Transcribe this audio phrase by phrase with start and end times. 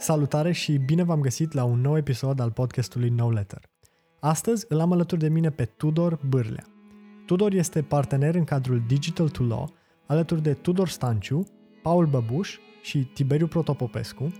[0.00, 3.70] Salutare și bine v-am găsit la un nou episod al podcastului No Letter.
[4.20, 6.64] Astăzi îl am alături de mine pe Tudor Bârlea.
[7.26, 9.74] Tudor este partener în cadrul Digital to Law,
[10.06, 11.46] alături de Tudor Stanciu,
[11.82, 14.32] Paul Băbuș și Tiberiu Protopopescu.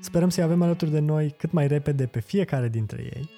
[0.00, 3.30] Sperăm să-i avem alături de noi cât mai repede pe fiecare dintre ei.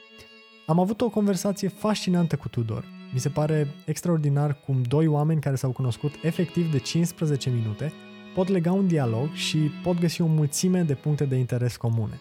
[0.66, 2.84] Am avut o conversație fascinantă cu Tudor.
[3.12, 7.92] Mi se pare extraordinar cum doi oameni care s-au cunoscut efectiv de 15 minute
[8.34, 12.20] pot lega un dialog și pot găsi o mulțime de puncte de interes comune.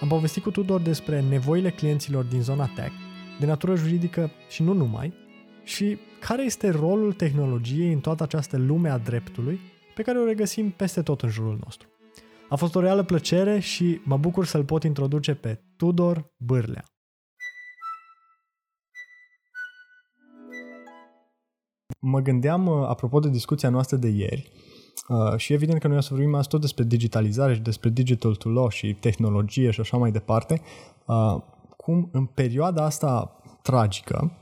[0.00, 2.92] Am povestit cu Tudor despre nevoile clienților din zona tech,
[3.40, 5.12] de natură juridică și nu numai,
[5.64, 9.60] și care este rolul tehnologiei în toată această lume a dreptului
[9.94, 11.88] pe care o regăsim peste tot în jurul nostru.
[12.48, 16.84] A fost o reală plăcere și mă bucur să-l pot introduce pe Tudor Bârlea.
[22.00, 24.50] Mă gândeam, apropo de discuția noastră de ieri,
[25.08, 28.34] Uh, și evident că noi o să vorbim astăzi tot despre digitalizare și despre digital
[28.34, 30.60] to law și tehnologie și așa mai departe.
[31.06, 31.36] Uh,
[31.76, 34.32] cum în perioada asta tragică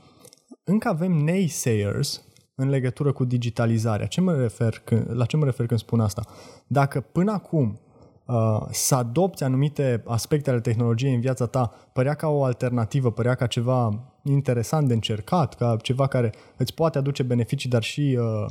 [0.63, 2.23] încă avem naysayers
[2.55, 4.05] în legătură cu digitalizarea.
[4.05, 6.25] Ce mă refer când, la ce mă refer când spun asta?
[6.67, 7.79] Dacă până acum
[8.25, 13.35] uh, să adopți anumite aspecte ale tehnologiei în viața ta părea ca o alternativă, părea
[13.35, 18.45] ca ceva interesant de încercat, ca ceva care îți poate aduce beneficii, dar și uh,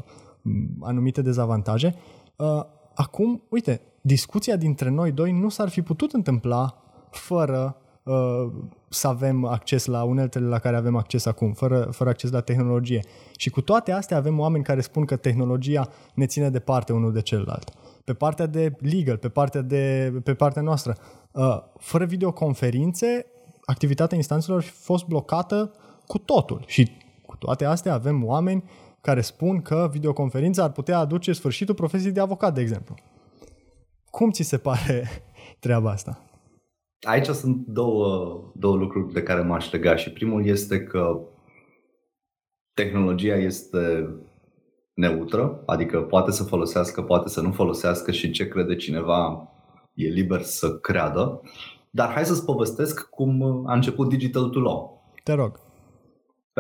[0.81, 1.95] anumite dezavantaje.
[2.37, 8.53] Uh, acum, uite, discuția dintre noi doi nu s-ar fi putut întâmpla fără uh,
[8.89, 13.05] să avem acces la uneltele la care avem acces acum, fără, fără acces la tehnologie.
[13.37, 17.21] Și cu toate astea avem oameni care spun că tehnologia ne ține departe unul de
[17.21, 17.73] celălalt.
[18.05, 20.97] Pe partea de legal, pe partea, de, pe partea noastră,
[21.33, 23.27] uh, fără videoconferințe,
[23.65, 25.73] activitatea instanțelor a fost blocată
[26.07, 26.63] cu totul.
[26.67, 26.91] Și
[27.27, 28.65] cu toate astea avem oameni
[29.01, 32.95] care spun că videoconferința ar putea aduce sfârșitul profesiei de avocat, de exemplu.
[34.11, 35.09] Cum ți se pare
[35.65, 36.25] treaba asta?
[37.07, 41.21] Aici sunt două, două lucruri de care m-aș lega și primul este că
[42.75, 44.09] tehnologia este
[44.95, 49.49] neutră, adică poate să folosească, poate să nu folosească și ce crede cineva
[49.95, 51.41] e liber să creadă.
[51.91, 55.05] Dar hai să-ți povestesc cum a început Digital to Law.
[55.23, 55.70] Te rog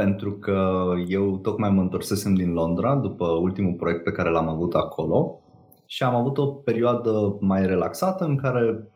[0.02, 4.74] pentru că eu tocmai mă întorsesem din Londra după ultimul proiect pe care l-am avut
[4.74, 5.40] acolo
[5.86, 8.88] și am avut o perioadă mai relaxată în care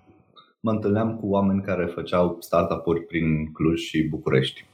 [0.60, 4.66] mă întâlneam cu oameni care făceau startup-uri prin Cluj și București.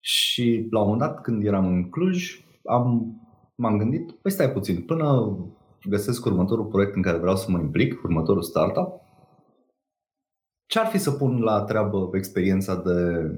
[0.00, 3.16] Și la un moment dat, când eram în Cluj, am,
[3.54, 5.36] m-am gândit, păi stai puțin, până
[5.88, 9.00] găsesc următorul proiect în care vreau să mă implic, următorul startup,
[10.66, 13.28] ce ar fi să pun la treabă experiența de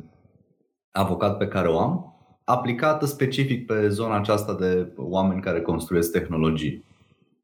[0.96, 2.14] avocat pe care o am,
[2.44, 6.84] aplicată specific pe zona aceasta de oameni care construiesc tehnologii.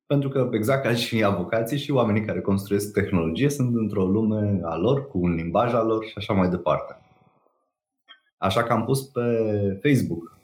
[0.06, 4.76] Pentru că, exact ca și avocații și oamenii care construiesc tehnologie sunt într-o lume a
[4.76, 6.96] lor, cu un limbaj al lor și așa mai departe.
[8.38, 9.20] Așa că am pus pe
[9.82, 10.38] Facebook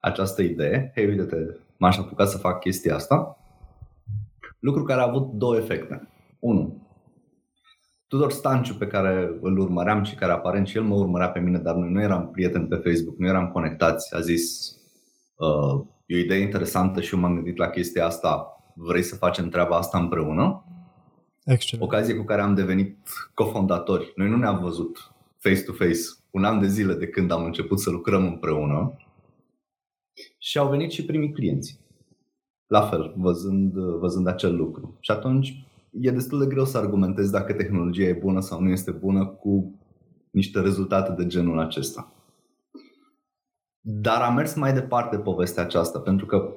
[0.00, 1.36] această idee, hei uite-te,
[1.76, 3.38] m-aș apuca să fac chestia asta,
[4.58, 6.08] lucru care a avut două efecte.
[6.38, 6.81] Unu,
[8.12, 11.58] Tudor Stanciu pe care îl urmăream și care aparent și el mă urmărea pe mine,
[11.58, 14.74] dar noi nu eram prieteni pe Facebook, nu eram conectați, a zis
[15.36, 19.48] uh, e o idee interesantă și eu m-am gândit la chestia asta, vrei să facem
[19.48, 20.64] treaba asta împreună?
[21.44, 21.84] Excelent.
[21.84, 22.98] Ocazie cu care am devenit
[23.34, 24.12] cofondatori.
[24.16, 28.24] Noi nu ne-am văzut face-to-face un an de zile de când am început să lucrăm
[28.26, 28.96] împreună
[30.38, 31.80] și au venit și primii clienți.
[32.66, 34.96] La fel, văzând, văzând acel lucru.
[35.00, 35.66] Și atunci
[36.00, 39.80] e destul de greu să argumentezi dacă tehnologia e bună sau nu este bună cu
[40.30, 42.12] niște rezultate de genul acesta.
[43.80, 46.52] Dar am mers mai departe povestea aceasta, pentru că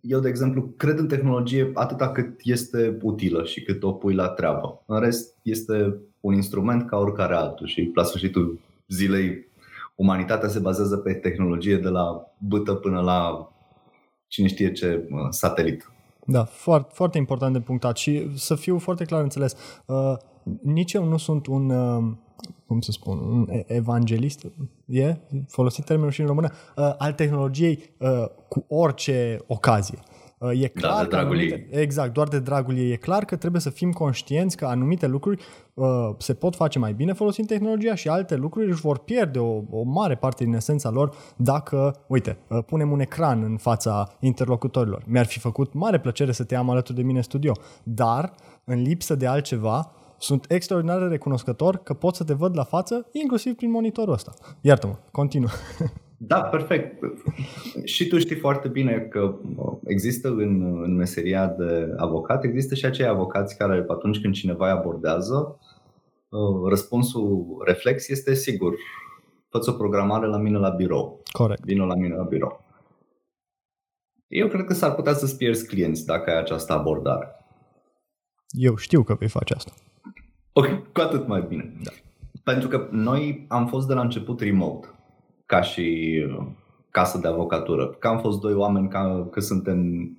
[0.00, 4.28] eu, de exemplu, cred în tehnologie atâta cât este utilă și cât o pui la
[4.28, 4.82] treabă.
[4.86, 9.50] În rest, este un instrument ca oricare altul și la sfârșitul zilei
[9.94, 13.48] umanitatea se bazează pe tehnologie de la bâtă până la
[14.26, 15.91] cine știe ce satelit.
[16.26, 19.56] Da, foarte, foarte important de punctat și să fiu foarte clar înțeles.
[19.86, 20.16] Uh,
[20.62, 22.14] nici eu nu sunt un, uh,
[22.66, 24.46] cum să spun, un evanghelist,
[24.86, 25.16] e
[25.48, 29.98] folosit termenul și în română, uh, al tehnologiei uh, cu orice ocazie.
[30.42, 31.80] Uh, e clar da, de dragul anumite, ei.
[31.80, 32.90] Exact, doar de dragul ei.
[32.90, 35.42] E clar că trebuie să fim conștienți că anumite lucruri
[35.74, 35.86] uh,
[36.18, 39.82] se pot face mai bine folosind tehnologia și alte lucruri își vor pierde o, o
[39.82, 45.02] mare parte din esența lor dacă, uite, uh, punem un ecran în fața interlocutorilor.
[45.06, 47.52] Mi-ar fi făcut mare plăcere să te am alături de mine în studio,
[47.82, 48.34] dar
[48.64, 53.06] în lipsă de altceva, sunt extraordinar de recunoscător că pot să te văd la față,
[53.12, 54.32] inclusiv prin monitorul ăsta.
[54.60, 55.48] Iartă-mă, continuă.
[56.26, 56.98] Da, perfect.
[57.84, 59.34] Și tu știi foarte bine că
[59.84, 64.78] există în, în meseria de avocat, există și acei avocați care atunci când cineva îi
[64.78, 65.58] abordează,
[66.28, 68.74] uh, răspunsul reflex este sigur,
[69.48, 71.22] fă o programare la mine la birou.
[71.32, 71.64] Corect.
[71.64, 72.64] Vino la mine la birou.
[74.26, 77.28] Eu cred că s-ar putea să-ți pierzi clienți dacă ai această abordare.
[78.48, 79.72] Eu știu că vei face asta.
[80.52, 81.72] Ok, cu atât mai bine.
[81.82, 81.90] Da.
[82.44, 84.88] Pentru că noi am fost de la început remote,
[85.46, 86.46] ca și uh,
[86.90, 87.86] casă de avocatură.
[87.86, 90.10] Că am fost doi oameni, ca, că suntem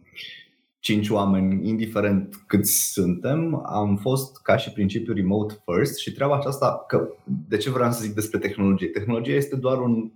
[0.80, 6.84] cinci oameni, indiferent câți suntem, am fost ca și principiu remote first și treaba aceasta,
[6.88, 7.08] că
[7.48, 8.88] de ce vreau să zic despre tehnologie?
[8.88, 10.12] Tehnologia este doar un,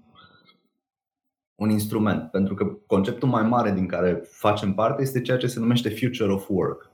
[1.55, 5.59] un instrument, pentru că conceptul mai mare din care facem parte este ceea ce se
[5.59, 6.86] numește future of work.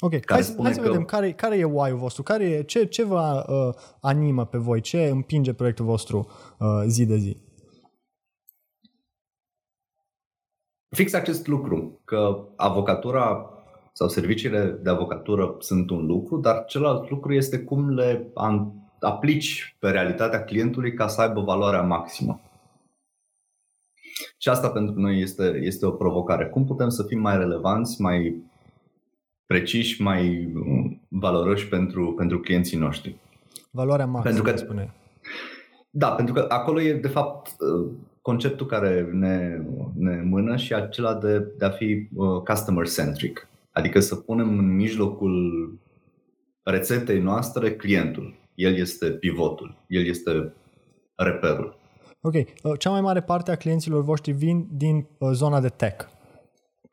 [0.00, 0.88] Ok, hai, să, hai să că...
[0.88, 4.80] vedem care, care e why-ul vostru, care e, ce, ce vă uh, animă pe voi,
[4.80, 6.28] ce împinge proiectul vostru
[6.58, 7.36] uh, zi de zi.
[10.96, 13.52] Fix acest lucru, că avocatura
[13.92, 18.32] sau serviciile de avocatură sunt un lucru, dar celălalt lucru este cum le
[19.00, 22.40] aplici pe realitatea clientului ca să aibă valoarea maximă.
[24.38, 26.48] Și asta pentru noi este, este o provocare.
[26.48, 28.42] Cum putem să fim mai relevanți, mai
[29.48, 30.52] preciși, mai
[31.08, 33.16] valoroși pentru, pentru clienții noștri?
[33.70, 34.94] Valoarea maximă, pentru că, spune.
[35.90, 37.56] Da, pentru că acolo e de fapt
[38.22, 39.62] conceptul care ne,
[39.94, 43.48] ne mână și acela de, de a fi uh, customer-centric.
[43.72, 45.72] Adică să punem în mijlocul
[46.62, 48.34] rețetei noastre clientul.
[48.54, 50.52] El este pivotul, el este
[51.14, 51.78] reperul.
[52.20, 52.34] Ok.
[52.34, 52.44] Uh,
[52.78, 56.06] cea mai mare parte a clienților voștri vin din uh, zona de tech,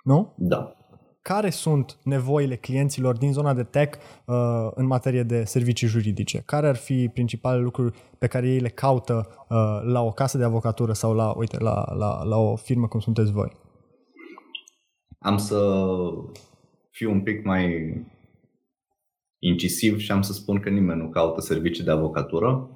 [0.04, 0.34] nu?
[0.38, 0.76] Da
[1.32, 4.36] care sunt nevoile clienților din zona de tech uh,
[4.74, 6.44] în materie de servicii juridice?
[6.46, 10.44] Care ar fi principalele lucruri pe care ei le caută uh, la o casă de
[10.44, 13.52] avocatură sau la, uite, la, la, la o firmă cum sunteți voi?
[15.20, 15.80] Am să
[16.92, 17.94] fiu un pic mai
[19.40, 22.70] incisiv și am să spun că nimeni nu caută servicii de avocatură.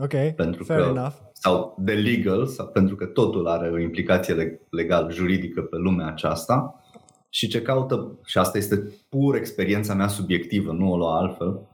[0.00, 1.14] Ok, pentru fair că, enough.
[1.32, 6.76] Sau de legal, sau pentru că totul are o implicație legal, juridică pe lumea aceasta
[7.34, 8.76] și ce caută, și asta este
[9.08, 11.68] pur experiența mea subiectivă, nu o lua altfel,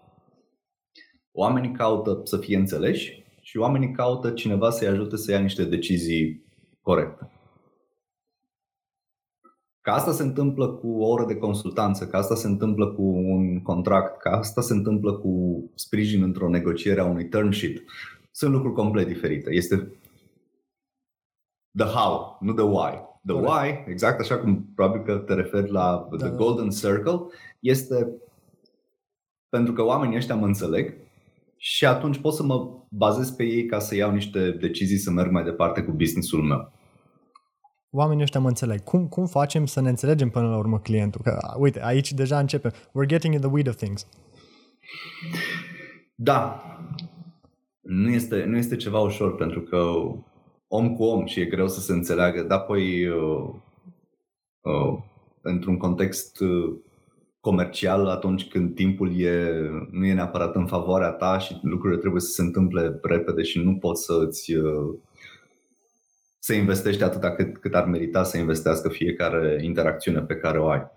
[1.32, 6.44] oamenii caută să fie înțeleși și oamenii caută cineva să-i ajute să ia niște decizii
[6.80, 7.30] corecte.
[9.80, 13.62] Ca asta se întâmplă cu o oră de consultanță, ca asta se întâmplă cu un
[13.62, 17.82] contract, ca asta se întâmplă cu sprijin într-o negociere a unui term sheet.
[18.30, 19.50] Sunt lucruri complet diferite.
[19.50, 19.98] Este
[21.76, 23.06] the how, nu the why.
[23.28, 23.52] The Corect.
[23.52, 26.34] why, exact așa cum probabil că te referi la da, The da.
[26.34, 27.20] Golden Circle,
[27.60, 28.08] este
[29.48, 30.94] pentru că oamenii ăștia mă înțeleg
[31.56, 35.30] și atunci pot să mă bazez pe ei ca să iau niște decizii să merg
[35.30, 36.72] mai departe cu businessul meu.
[37.90, 38.80] Oamenii ăștia mă înțeleg.
[38.84, 41.20] Cum, cum facem să ne înțelegem până la urmă clientul?
[41.24, 42.70] Că, uite, aici deja începem.
[42.70, 44.06] We're getting in the weed of things.
[46.14, 46.62] Da.
[47.80, 49.78] Nu este, nu este ceva ușor pentru că
[50.68, 53.48] om cu om și e greu să se înțeleagă, dar apoi uh,
[54.60, 54.98] uh,
[55.42, 56.76] într-un context uh,
[57.40, 59.60] comercial atunci când timpul e,
[59.90, 63.76] nu e neapărat în favoarea ta și lucrurile trebuie să se întâmple repede și nu
[63.76, 64.94] poți să îți uh,
[66.38, 70.90] să investești atâta cât, cât ar merita să investească fiecare interacțiune pe care o ai.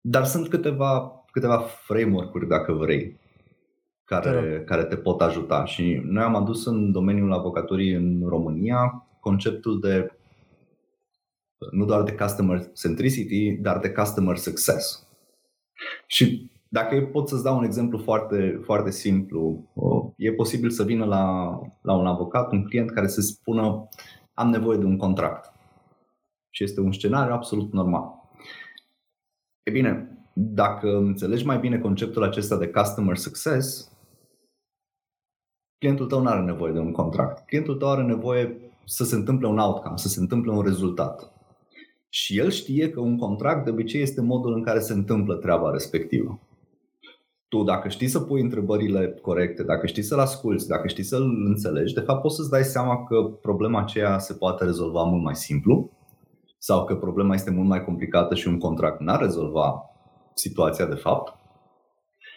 [0.00, 3.18] Dar sunt câteva, câteva framework-uri, dacă vrei,
[4.06, 5.64] care, care te pot ajuta.
[5.64, 10.10] Și noi am adus în domeniul avocaturii în România conceptul de
[11.70, 15.08] nu doar de customer centricity, dar de customer success.
[16.06, 19.70] Și dacă eu pot să-ți dau un exemplu foarte, foarte simplu,
[20.16, 23.88] e posibil să vină la, la un avocat, un client care să spună
[24.34, 25.52] am nevoie de un contract.
[26.50, 28.04] Și este un scenariu absolut normal.
[29.62, 33.95] E bine, dacă înțelegi mai bine conceptul acesta de customer success,
[35.78, 37.46] clientul tău nu are nevoie de un contract.
[37.46, 41.32] Clientul tău are nevoie să se întâmple un outcome, să se întâmple un rezultat.
[42.08, 45.70] Și el știe că un contract de obicei este modul în care se întâmplă treaba
[45.70, 46.40] respectivă.
[47.48, 51.94] Tu, dacă știi să pui întrebările corecte, dacă știi să-l asculți, dacă știi să-l înțelegi,
[51.94, 55.90] de fapt poți să-ți dai seama că problema aceea se poate rezolva mult mai simplu
[56.58, 59.82] sau că problema este mult mai complicată și un contract n-ar rezolva
[60.34, 61.38] situația de fapt.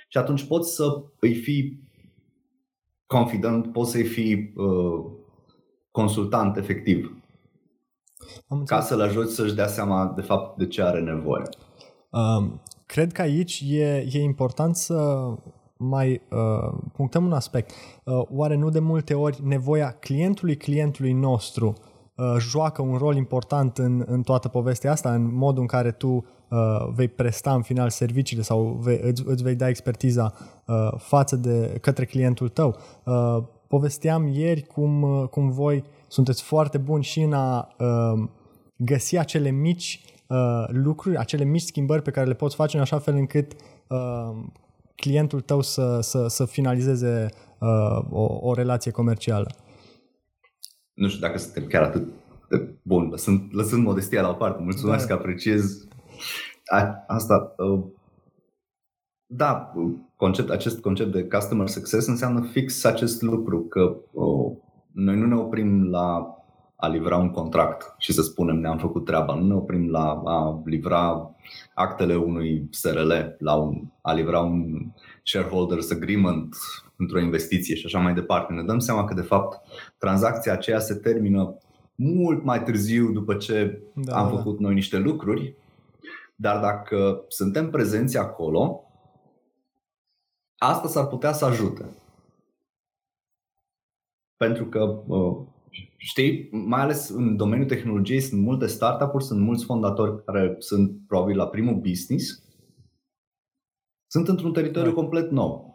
[0.07, 1.88] Și atunci poți să îi fii
[3.17, 5.05] confident, poți să-i fii uh,
[5.91, 7.23] consultant efectiv.
[8.47, 11.43] Am ca să-l ajuți să-și dea seama de fapt de ce are nevoie.
[12.09, 15.27] Um, cred că aici e, e important să
[15.77, 17.71] mai uh, punctăm un aspect.
[18.03, 21.73] Uh, oare nu de multe ori nevoia clientului clientului nostru
[22.15, 26.25] uh, joacă un rol important în, în toată povestea asta, în modul în care tu
[26.49, 30.33] uh, vei presta în final serviciile sau vei, îți, îți vei da expertiza
[30.65, 32.77] uh, față de către clientul tău.
[33.03, 33.37] Uh,
[33.67, 38.29] povesteam ieri cum, uh, cum voi sunteți foarte buni și în a uh,
[38.75, 42.99] găsi acele mici uh, lucruri, acele mici schimbări pe care le poți face în așa
[42.99, 43.51] fel încât
[43.87, 44.35] uh,
[44.95, 47.29] clientul tău să, să, să finalizeze
[47.59, 49.51] uh, o, o relație comercială.
[50.93, 52.07] Nu știu dacă suntem chiar atât
[52.49, 54.61] de bun, lăsând, lăsând modestia la o parte.
[54.63, 55.13] Mulțumesc da.
[55.13, 55.87] că apreciez
[56.65, 57.55] a, asta.
[57.57, 57.83] Uh,
[59.31, 59.73] da,
[60.15, 64.57] concept, acest concept de customer success înseamnă fix acest lucru, că uh,
[64.91, 66.33] noi nu ne oprim la
[66.81, 69.35] a livra un contract și să spunem ne-am făcut treaba.
[69.35, 71.35] Nu ne oprim la a livra
[71.73, 74.91] actele unui SRL, la un, a livra un
[75.23, 76.55] shareholders agreement
[76.95, 78.53] într-o investiție și așa mai departe.
[78.53, 79.61] Ne dăm seama că de fapt
[79.97, 81.57] tranzacția aceea se termină
[81.95, 84.37] mult mai târziu după ce da, am da.
[84.37, 85.55] făcut noi niște lucruri,
[86.39, 88.83] dar dacă suntem prezenți acolo,
[90.57, 91.85] asta s-ar putea să ajute.
[94.37, 95.47] Pentru că uh,
[96.01, 101.37] Știi, mai ales în domeniul tehnologiei sunt multe startup-uri, sunt mulți fondatori care sunt probabil
[101.37, 102.43] la primul business,
[104.07, 105.67] sunt într-un teritoriu complet nou.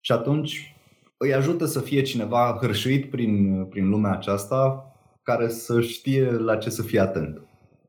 [0.00, 0.76] Și atunci
[1.16, 4.90] îi ajută să fie cineva hărșuit prin, prin lumea aceasta
[5.22, 7.45] care să știe la ce să fie atent.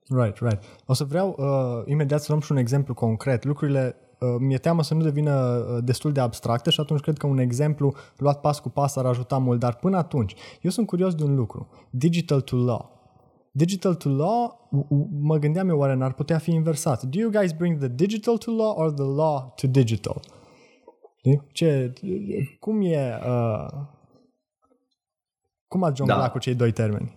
[0.10, 0.64] Right, right.
[0.86, 3.44] O să vreau uh, imediat să luăm și un exemplu concret.
[3.44, 7.28] Lucrurile Uh, mi-e teamă să nu devină uh, destul de abstracte și atunci cred că
[7.28, 11.16] un exemplu luat pas cu pas ar ajuta mult, dar până atunci, eu sunt curios
[11.16, 11.70] de un lucru.
[11.90, 12.92] Digital to law.
[13.52, 14.70] Digital to law,
[15.22, 17.04] mă gândeam eu oare n-ar putea fi inversat.
[17.04, 20.20] Do you guys bring the digital to law or the law to digital?
[21.52, 21.94] Ce,
[22.60, 23.68] cum e, uh,
[25.68, 26.30] cum ați jonglat da.
[26.30, 27.17] cu cei doi termeni?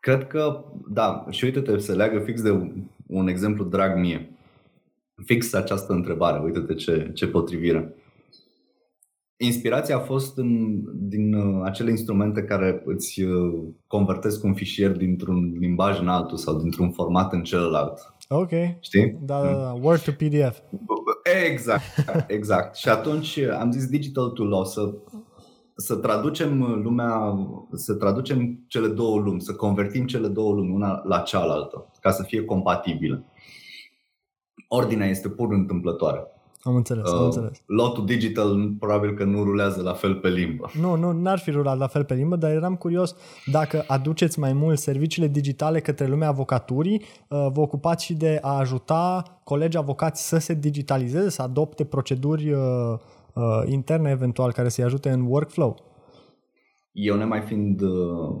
[0.00, 4.34] Cred că, da, și uite-te, se leagă fix de un, un exemplu drag mie
[5.24, 6.40] fix această întrebare.
[6.44, 7.94] Uite-te ce, ce potrivire.
[9.36, 15.56] Inspirația a fost în, din uh, acele instrumente care îți uh, convertesc un fișier dintr-un
[15.58, 18.14] limbaj în altul sau dintr-un format în celălalt.
[18.28, 18.50] Ok.
[18.80, 19.18] Știi?
[19.22, 19.78] Da, da, da.
[19.82, 20.60] Word to PDF.
[21.50, 21.82] Exact,
[22.26, 22.76] exact.
[22.76, 24.94] și atunci am zis digital to law, să,
[25.80, 27.38] să traducem lumea,
[27.72, 32.22] să traducem cele două lumi, să convertim cele două lumi una la cealaltă, ca să
[32.22, 33.24] fie compatibile
[34.72, 36.26] ordinea este pur întâmplătoare.
[36.62, 37.62] Am înțeles, uh, am înțeles.
[37.66, 40.70] Lotul digital probabil că nu rulează la fel pe limbă.
[40.80, 44.52] Nu, nu, n-ar fi rulat la fel pe limbă, dar eram curios dacă aduceți mai
[44.52, 50.28] mult serviciile digitale către lumea avocaturii, uh, vă ocupați și de a ajuta colegi avocați
[50.28, 52.60] să se digitalizeze, să adopte proceduri uh,
[53.34, 55.76] uh, interne eventual care să-i ajute în workflow.
[56.92, 58.36] Eu nemai fiind uh,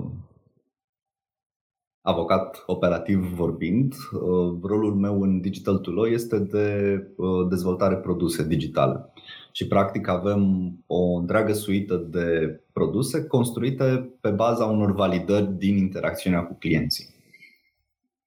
[2.02, 8.46] avocat operativ vorbind, uh, rolul meu în Digital to Law este de uh, dezvoltare produse
[8.46, 9.12] digitale.
[9.52, 16.42] Și practic avem o întreagă suită de produse construite pe baza unor validări din interacțiunea
[16.42, 17.08] cu clienții.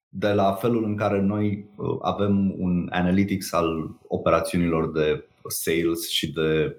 [0.09, 6.31] De la felul în care noi uh, avem un analytics al operațiunilor de sales și
[6.31, 6.77] de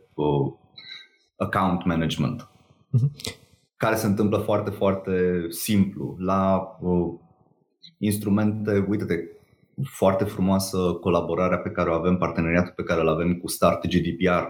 [1.37, 2.43] account management.
[2.43, 3.43] Uh-huh
[3.85, 6.17] care se întâmplă foarte, foarte simplu.
[6.19, 7.15] La uh,
[7.99, 9.15] instrumente, uite-te,
[9.85, 14.45] foarte frumoasă colaborarea pe care o avem, parteneriatul pe care îl avem cu Start GDPR,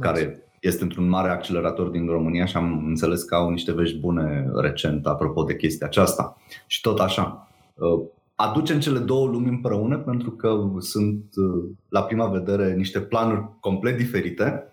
[0.00, 4.50] care este într-un mare accelerator din România și am înțeles că au niște vești bune
[4.54, 6.36] recent apropo de chestia aceasta.
[6.66, 7.48] Și tot așa.
[8.40, 13.48] Uh, aducem cele două lumi împreună pentru că sunt uh, la prima vedere niște planuri
[13.60, 14.64] complet diferite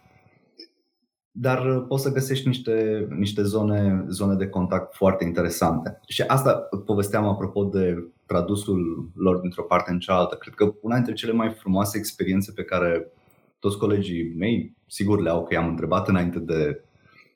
[1.39, 5.99] dar uh, poți să găsești niște, niște zone, zone de contact foarte interesante.
[6.07, 10.35] Și asta povesteam apropo de tradusul lor dintr-o parte în cealaltă.
[10.35, 13.11] Cred că una dintre cele mai frumoase experiențe pe care
[13.59, 16.83] toți colegii mei sigur le au, că i-am întrebat înainte de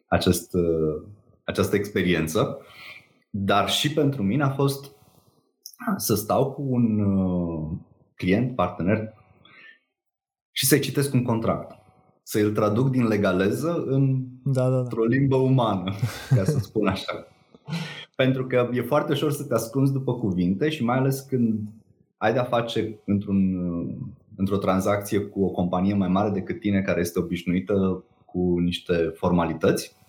[0.07, 1.03] acest, uh,
[1.43, 2.57] această experiență,
[3.29, 4.95] dar și pentru mine a fost
[5.97, 7.77] să stau cu un uh,
[8.15, 9.13] client, partener
[10.51, 11.81] și să-i citesc un contract
[12.23, 14.77] să îl traduc din legaleză în, da, da, da.
[14.77, 15.91] într-o limbă umană,
[16.35, 17.27] ca să spun așa.
[18.15, 21.59] Pentru că e foarte ușor să te ascunzi după cuvinte și mai ales când
[22.17, 23.55] ai de-a face într-un,
[24.35, 29.95] într-o tranzacție cu o companie mai mare decât tine care este obișnuită cu niște formalități,
[29.95, 30.00] Da.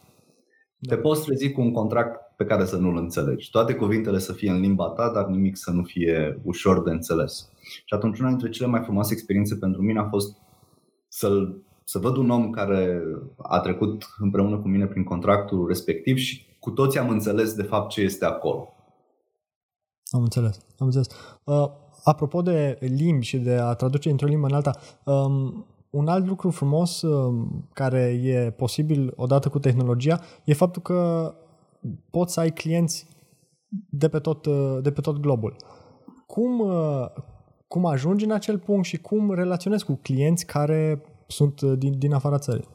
[0.86, 3.50] Te poți trezi cu un contract pe care să nu-l înțelegi.
[3.50, 7.50] Toate cuvintele să fie în limba ta, dar nimic să nu fie ușor de înțeles.
[7.60, 10.36] Și atunci una dintre cele mai frumoase experiențe pentru mine a fost
[11.08, 13.02] să-l, să văd un om care
[13.36, 17.90] a trecut împreună cu mine prin contractul respectiv și cu toți am înțeles de fapt
[17.90, 18.74] ce este acolo.
[20.10, 20.58] Am înțeles.
[20.78, 21.06] Am înțeles.
[21.44, 21.70] Uh,
[22.04, 26.50] apropo de limbi și de a traduce într-o limbă în alta, um, un alt lucru
[26.50, 31.32] frumos um, care e posibil odată cu tehnologia e faptul că
[32.10, 33.06] poți să ai clienți
[33.90, 35.56] de pe tot, uh, de pe tot globul.
[36.26, 37.06] Cum, uh,
[37.66, 42.12] cum ajungi în acel punct și cum relaționezi cu clienți care sunt uh, din, din
[42.12, 42.68] afara țării?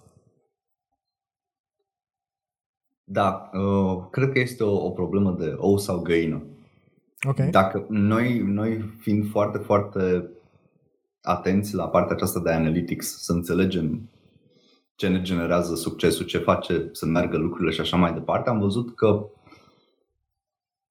[3.04, 6.44] Da, uh, cred că este o, o problemă de ou sau găină.
[7.28, 7.50] Okay.
[7.50, 10.30] Dacă noi, noi fiind foarte, foarte
[11.28, 14.10] atenți la partea aceasta de analytics, să înțelegem
[14.96, 18.96] ce ne generează succesul, ce face să meargă lucrurile și așa mai departe, am văzut
[18.96, 19.30] că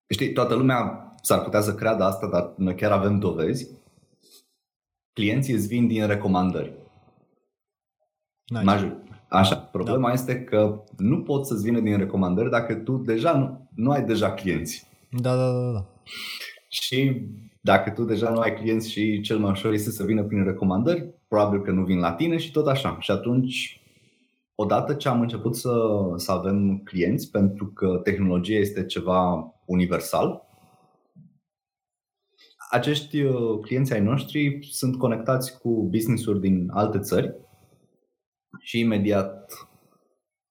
[0.09, 3.69] știi, toată lumea s-ar putea să creadă asta, dar noi chiar avem dovezi.
[5.13, 6.73] Clienții îți vin din recomandări.
[8.45, 9.03] Nice.
[9.29, 10.13] Așa, problema da.
[10.13, 14.35] este că nu poți să-ți vină din recomandări dacă tu deja nu, nu ai deja
[14.35, 14.87] clienți.
[15.11, 15.87] Da, da, da, da.
[16.81, 17.29] Și
[17.61, 21.15] dacă tu deja nu ai clienți și cel mai ușor este să vină prin recomandări,
[21.29, 22.97] probabil că nu vin la tine și tot așa.
[23.01, 23.81] Și atunci,
[24.55, 25.75] odată ce am început să,
[26.17, 30.45] să avem clienți, pentru că tehnologia este ceva universal,
[32.71, 37.35] acești uh, clienți ai noștri sunt conectați cu business-uri din alte țări
[38.59, 39.69] și imediat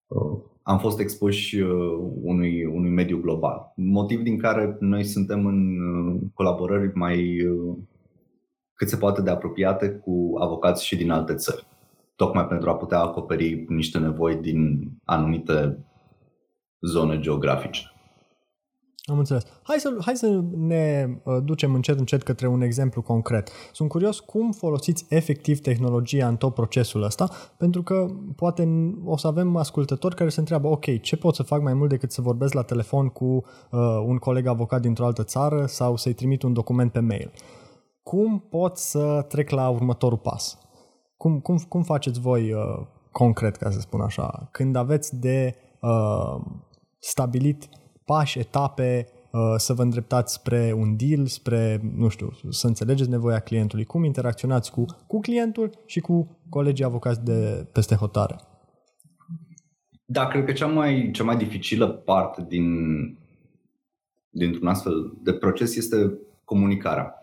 [0.07, 1.69] uh, am fost expuși uh,
[2.21, 3.73] unui, unui mediu global.
[3.75, 7.37] Motiv din care noi suntem în uh, colaborări mai
[8.73, 11.67] cât se poate de apropiate cu avocați și din alte țări,
[12.15, 15.85] tocmai pentru a putea acoperi niște nevoi din anumite
[16.81, 17.94] zone geografice.
[19.07, 19.43] Am înțeles.
[19.63, 23.49] Hai să, hai să ne uh, ducem încet, încet către un exemplu concret.
[23.71, 29.27] Sunt curios cum folosiți efectiv tehnologia în tot procesul ăsta, pentru că poate o să
[29.27, 32.53] avem ascultători care se întreabă, ok, ce pot să fac mai mult decât să vorbesc
[32.53, 36.91] la telefon cu uh, un coleg avocat dintr-o altă țară sau să-i trimit un document
[36.91, 37.31] pe mail.
[38.03, 40.57] Cum pot să trec la următorul pas?
[41.17, 46.41] Cum, cum, cum faceți voi uh, concret, ca să spun așa, când aveți de uh,
[46.99, 47.69] stabilit
[48.05, 53.39] pași, etape, uh, să vă îndreptați spre un deal, spre, nu știu, să înțelegeți nevoia
[53.39, 58.35] clientului, cum interacționați cu, cu clientul și cu colegii avocați de peste hotare.
[60.05, 62.65] Da, cred că cea mai, cea mai dificilă parte din,
[64.29, 67.13] dintr-un astfel de proces este comunicarea.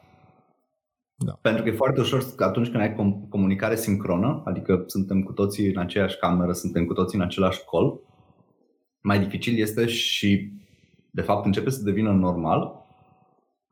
[1.17, 1.33] Da.
[1.33, 2.95] Pentru că e foarte ușor atunci când ai
[3.29, 8.01] comunicare sincronă, adică suntem cu toții în aceeași cameră, suntem cu toții în același col,
[9.01, 10.53] mai dificil este și
[11.15, 12.87] de fapt începe să devină normal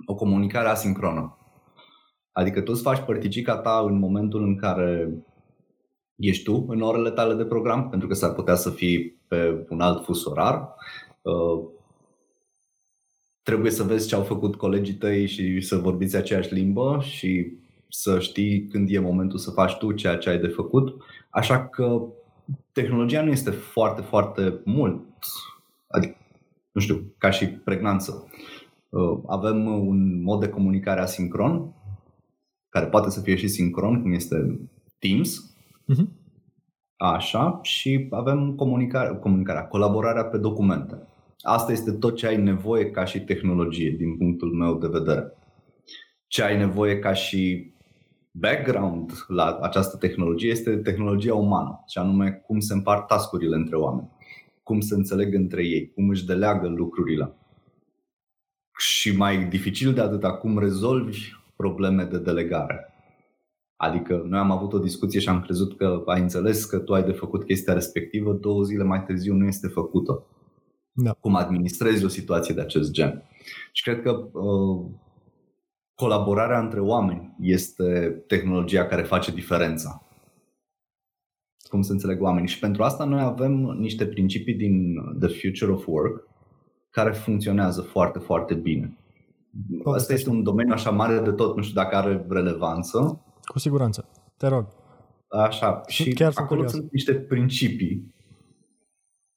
[0.06, 1.38] o comunicare asincronă.
[2.32, 5.10] Adică tu îți faci părticica ta în momentul în care
[6.16, 9.80] ești tu în orele tale de program, pentru că s-ar putea să fii pe un
[9.80, 10.74] alt fus orar.
[11.22, 11.68] Uh,
[13.42, 18.18] trebuie să vezi ce au făcut colegii tăi și să vorbiți aceeași limbă și să
[18.18, 20.96] știi când e momentul să faci tu ceea ce ai de făcut.
[21.30, 22.02] Așa că
[22.72, 25.04] tehnologia nu este foarte, foarte mult.
[25.86, 26.16] Adică
[26.72, 28.28] nu știu, ca și pregnanță.
[28.88, 31.74] Uh, avem un mod de comunicare asincron,
[32.68, 34.60] care poate să fie și sincron, cum este
[34.98, 35.54] Teams.
[35.92, 36.18] Uh-huh.
[36.96, 41.08] Așa, și avem comunicare, comunicarea, colaborarea pe documente.
[41.40, 45.32] Asta este tot ce ai nevoie ca și tehnologie, din punctul meu de vedere.
[46.26, 47.72] Ce ai nevoie ca și
[48.32, 54.10] background la această tehnologie este tehnologia umană, și anume cum se împart tascurile între oameni
[54.70, 57.34] cum se înțeleg între ei, cum își deleagă lucrurile.
[58.78, 62.94] Și mai dificil de atât, cum rezolvi probleme de delegare.
[63.76, 67.02] Adică noi am avut o discuție și am crezut că ai înțeles că tu ai
[67.02, 70.26] de făcut chestia respectivă, două zile mai târziu nu este făcută.
[70.92, 71.12] Da.
[71.12, 73.22] Cum administrezi o situație de acest gen.
[73.72, 74.90] Și cred că uh,
[75.94, 80.09] colaborarea între oameni este tehnologia care face diferența
[81.70, 82.48] cum se înțeleg oamenii.
[82.48, 86.28] Și pentru asta noi avem niște principii din The Future of Work
[86.90, 88.98] care funcționează foarte, foarte bine.
[89.84, 93.24] Asta este un domeniu așa mare de tot, nu știu dacă are relevanță.
[93.42, 94.08] Cu siguranță.
[94.36, 94.66] Te rog.
[95.28, 95.80] Așa.
[95.86, 98.14] Și Chiar acolo sunt niște principii.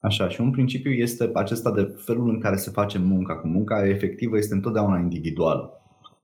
[0.00, 3.36] Așa, și un principiu este acesta de felul în care se face munca.
[3.36, 5.72] Cu munca efectivă este întotdeauna individuală.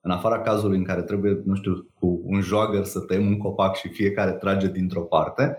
[0.01, 3.77] În afara cazului în care trebuie, nu știu, cu un joagăr să tăiem un copac
[3.77, 5.57] și fiecare trage dintr-o parte,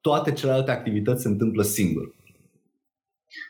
[0.00, 2.14] toate celelalte activități se întâmplă singur.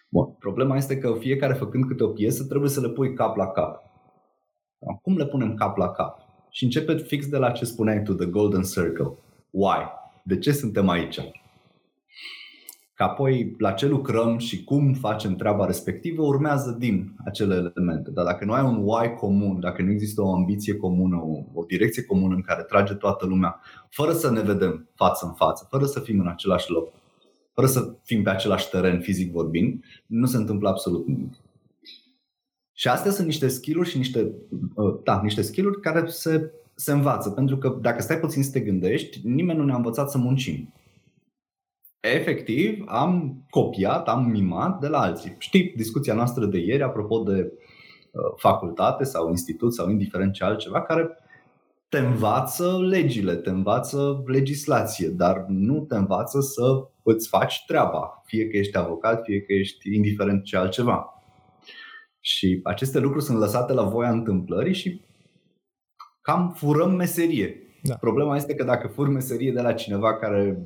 [0.09, 0.37] Bun.
[0.39, 3.83] Problema este că fiecare făcând câte o piesă trebuie să le pui cap la cap.
[5.03, 6.19] Cum le punem cap la cap?
[6.51, 9.13] Și începe fix de la ce spuneai tu, The Golden Circle.
[9.51, 9.79] Why?
[10.23, 11.21] De ce suntem aici?
[12.99, 18.11] Că apoi la ce lucrăm și cum facem treaba respectivă urmează din acele elemente.
[18.11, 21.65] Dar dacă nu ai un why comun, dacă nu există o ambiție comună, o, o
[21.65, 25.85] direcție comună în care trage toată lumea, fără să ne vedem față în față, fără
[25.85, 26.93] să fim în același loc,
[27.55, 31.35] fără să fim pe același teren fizic vorbind, nu se întâmplă absolut nimic.
[32.73, 34.33] Și astea sunt niște skill-uri și niște,
[34.75, 37.31] uh, da, niște skill-uri care se, se învață.
[37.31, 40.73] Pentru că dacă stai puțin să te gândești, nimeni nu ne-a învățat să muncim.
[42.01, 45.35] Efectiv, am copiat, am mimat de la alții.
[45.39, 50.83] Știi, discuția noastră de ieri, apropo de uh, facultate sau institut sau indiferent ce altceva,
[50.83, 51.19] care
[51.89, 58.49] te învață legile, te învață legislație, dar nu te învață să îți faci treaba, fie
[58.49, 61.23] că ești avocat, fie că ești indiferent ce altceva.
[62.21, 65.01] Și aceste lucruri sunt lăsate la voia întâmplării și
[66.21, 67.63] cam furăm meserie.
[67.83, 67.95] Da.
[67.95, 70.63] Problema este că dacă fur meserie de la cineva care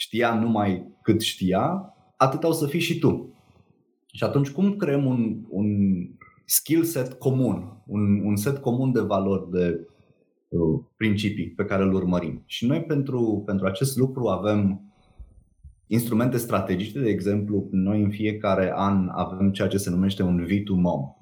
[0.00, 3.34] știa numai cât știa, atât o să fii și tu.
[4.12, 5.66] Și atunci cum creăm un, un
[6.44, 9.88] skill set comun, un, un set comun de valori, de
[10.48, 12.42] uh, principii pe care îl urmărim.
[12.46, 14.80] Și noi pentru, pentru acest lucru avem
[15.86, 21.18] instrumente strategice, de exemplu, noi în fiecare an avem ceea ce se numește un V2MOM.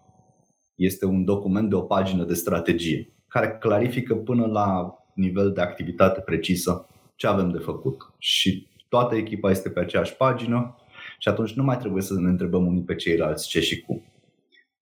[0.75, 6.21] Este un document de o pagină de strategie care clarifică până la nivel de activitate
[6.21, 6.89] precisă
[7.19, 7.97] ce avem de făcut.
[8.19, 10.77] Și toată echipa este pe aceeași pagină
[11.19, 14.03] și atunci nu mai trebuie să ne întrebăm unii pe ceilalți ce și cum.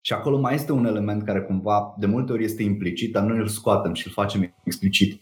[0.00, 3.38] Și acolo mai este un element care cumva de multe ori este implicit, dar noi
[3.38, 5.20] îl scoatem și îl facem explicit.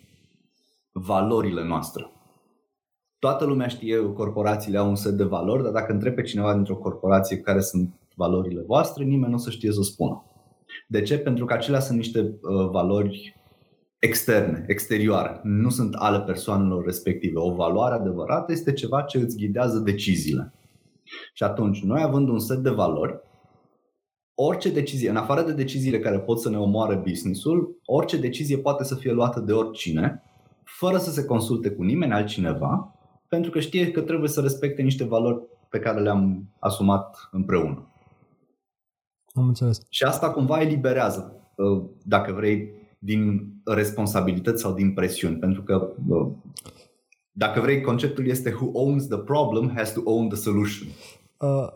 [0.93, 2.11] Valorile noastre.
[3.19, 6.55] Toată lumea știe că corporațiile au un set de valori, dar dacă întrebi pe cineva
[6.55, 10.25] dintr-o corporație care sunt valorile voastre, nimeni nu o să știe să spună.
[10.89, 11.19] De ce?
[11.19, 13.44] Pentru că acelea sunt niște uh, valori
[13.99, 17.39] externe, exterioare, nu sunt ale persoanelor respective.
[17.39, 20.53] O valoare adevărată este ceva ce îți ghidează deciziile.
[21.33, 23.21] Și atunci, noi având un set de valori,
[24.35, 28.85] orice decizie, în afară de deciziile care pot să ne omoare businessul, orice decizie poate
[28.85, 30.23] să fie luată de oricine,
[30.65, 32.95] fără să se consulte cu nimeni altcineva,
[33.29, 37.89] pentru că știe că trebuie să respecte niște valori pe care le-am asumat împreună.
[39.35, 39.81] Am înțeles.
[39.89, 45.37] Și asta cumva eliberează, uh, dacă vrei, din responsabilități sau din presiuni.
[45.37, 46.27] Pentru că, uh,
[47.33, 50.89] dacă vrei, conceptul este who owns the problem has to own the solution.
[51.39, 51.67] Uh,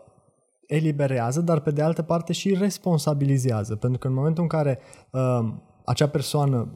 [0.67, 3.75] eliberează, dar pe de altă parte și responsabilizează.
[3.75, 4.79] Pentru că în momentul în care
[5.11, 5.53] uh,
[5.85, 6.73] acea persoană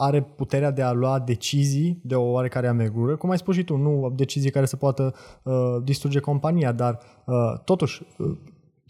[0.00, 3.76] are puterea de a lua decizii de o oarecare amegură, cum ai spus și tu,
[3.76, 8.36] nu decizii care să poată uh, distruge compania, dar uh, totuși uh,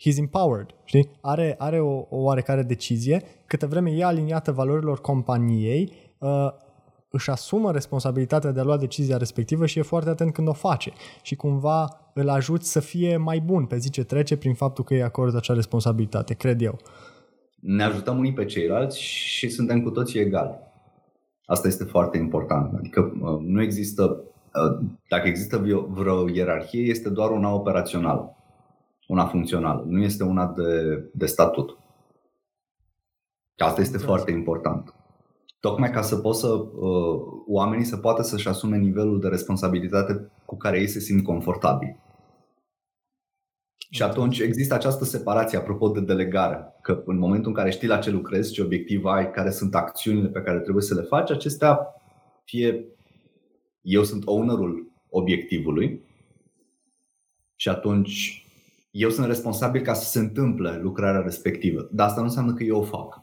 [0.00, 1.10] he's empowered, știi?
[1.20, 6.48] Are, are o, o oarecare decizie, câte vreme e aliniată valorilor companiei, uh,
[7.10, 10.92] își asumă responsabilitatea de a lua decizia respectivă și e foarte atent când o face
[11.22, 14.94] și cumva îl ajut să fie mai bun pe zi ce trece prin faptul că
[14.94, 16.78] îi acordă acea responsabilitate, cred eu.
[17.60, 20.58] Ne ajutăm unii pe ceilalți și suntem cu toții egali.
[21.44, 22.74] Asta este foarte important.
[22.74, 24.02] Adică uh, nu există,
[24.54, 28.36] uh, dacă există vreo ierarhie, este doar una operațională,
[29.08, 31.78] una funcțională, nu este una de, de statut.
[33.56, 34.94] Asta este foarte important.
[35.60, 40.56] Tocmai ca să poată să, uh, oamenii să poată să-și asume nivelul de responsabilitate cu
[40.56, 41.98] care ei se simt confortabili.
[43.90, 47.98] Și atunci există această separație apropo de delegare, că în momentul în care știi la
[47.98, 51.94] ce lucrezi, ce obiectiv ai, care sunt acțiunile pe care trebuie să le faci, acestea
[52.44, 52.84] fie
[53.80, 56.02] eu sunt ownerul obiectivului
[57.56, 58.47] și atunci
[58.90, 61.88] eu sunt responsabil ca să se întâmple lucrarea respectivă.
[61.92, 63.22] Dar asta nu înseamnă că eu o fac.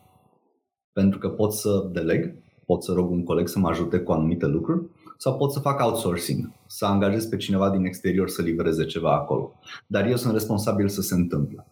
[0.94, 4.46] Pentru că pot să deleg, pot să rog un coleg să mă ajute cu anumite
[4.46, 9.14] lucruri sau pot să fac outsourcing, să angajez pe cineva din exterior să livreze ceva
[9.14, 9.54] acolo.
[9.88, 11.68] Dar eu sunt responsabil să se întâmple.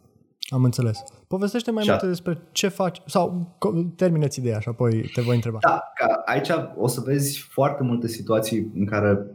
[0.49, 1.03] Am înțeles.
[1.27, 3.57] Povestește mai multe despre ce faci sau
[3.95, 5.57] termineți ideea și apoi te voi întreba.
[5.61, 9.25] Da, că aici o să vezi foarte multe situații în care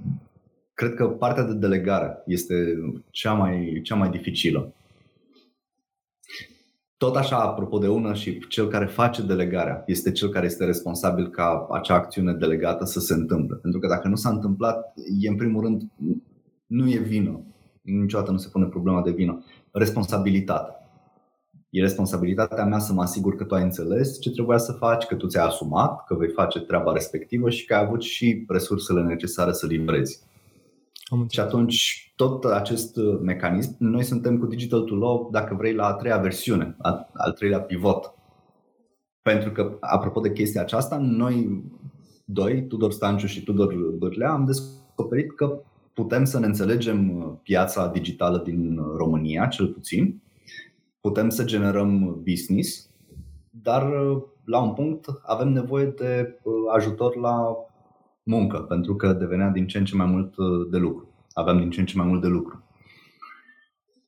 [0.79, 2.79] cred că partea de delegare este
[3.11, 4.73] cea mai, cea mai dificilă.
[6.97, 11.29] Tot așa, apropo de una și cel care face delegarea este cel care este responsabil
[11.29, 13.57] ca acea acțiune delegată să se întâmple.
[13.57, 15.83] Pentru că dacă nu s-a întâmplat, e în primul rând,
[16.67, 17.41] nu e vină.
[17.83, 19.45] Niciodată nu se pune problema de vină.
[19.73, 20.73] Responsabilitate.
[21.71, 25.15] E responsabilitatea mea să mă asigur că tu ai înțeles ce trebuia să faci, că
[25.15, 29.53] tu ți-ai asumat, că vei face treaba respectivă și că ai avut și resursele necesare
[29.53, 30.27] să livrezi.
[31.29, 35.95] Și atunci tot acest mecanism, noi suntem cu Digital to Law, dacă vrei, la a
[35.95, 36.77] treia versiune,
[37.13, 38.15] al treilea pivot.
[39.23, 41.65] Pentru că, apropo de chestia aceasta, noi
[42.25, 45.61] doi, Tudor Stanciu și Tudor Bârlea, am descoperit că
[45.93, 47.11] putem să ne înțelegem
[47.43, 50.23] piața digitală din România, cel puțin,
[51.01, 52.91] putem să generăm business,
[53.51, 53.93] dar
[54.45, 56.39] la un punct avem nevoie de
[56.75, 57.57] ajutor la
[58.29, 60.35] muncă, pentru că devenea din ce în ce mai mult
[60.71, 61.27] de lucru.
[61.33, 62.63] Aveam din ce în ce mai mult de lucru.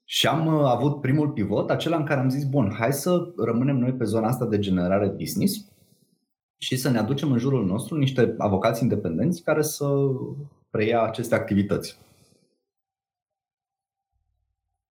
[0.04, 3.92] Și am avut primul pivot, acela în care am zis, bun, hai să rămânem noi
[3.92, 5.68] pe zona asta de generare business
[6.56, 9.86] și să ne aducem în jurul nostru niște avocați independenți care să
[10.70, 11.98] preia aceste activități.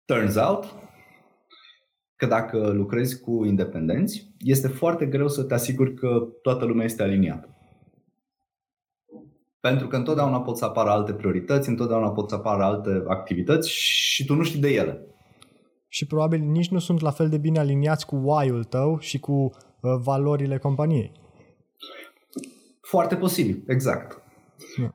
[0.05, 0.65] Turns out
[2.15, 7.03] că dacă lucrezi cu independenți, este foarte greu să te asiguri că toată lumea este
[7.03, 7.48] aliniată.
[9.59, 14.25] Pentru că întotdeauna pot să apară alte priorități, întotdeauna pot să apară alte activități și
[14.25, 15.01] tu nu știi de ele.
[15.87, 19.31] Și probabil nici nu sunt la fel de bine aliniați cu why-ul tău și cu
[19.31, 19.51] uh,
[20.03, 21.11] valorile companiei.
[22.81, 24.23] Foarte posibil, exact.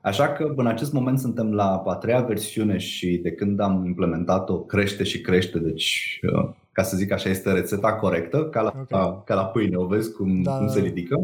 [0.01, 4.59] Așa că în acest moment suntem la a treia versiune și de când am implementat-o
[4.59, 9.21] crește și crește, deci uh, ca să zic așa este rețeta corectă, ca la, okay.
[9.25, 10.57] ca la pâine, o vezi cum, da.
[10.57, 11.15] cum se ridică,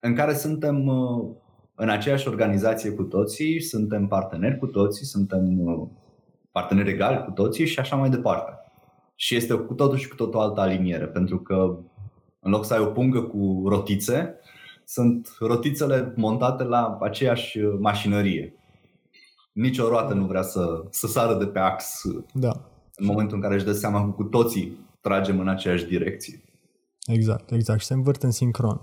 [0.00, 1.36] în care suntem uh,
[1.76, 5.88] în aceeași organizație cu toții, suntem parteneri cu toții, suntem uh,
[6.52, 8.52] parteneri egali cu toții și așa mai departe.
[9.14, 11.78] Și este cu totul și cu totul altă aliniere, pentru că
[12.40, 14.34] în loc să ai o pungă cu rotițe,
[14.84, 18.54] sunt rotițele montate la aceeași uh, mașinărie.
[19.52, 22.52] Nici o roată nu vrea să, să sară de pe ax da.
[22.94, 26.42] în momentul în care își dă seama că cu toții tragem în aceeași direcție.
[27.06, 27.80] Exact, exact.
[27.80, 28.80] Și se învârt în sincron.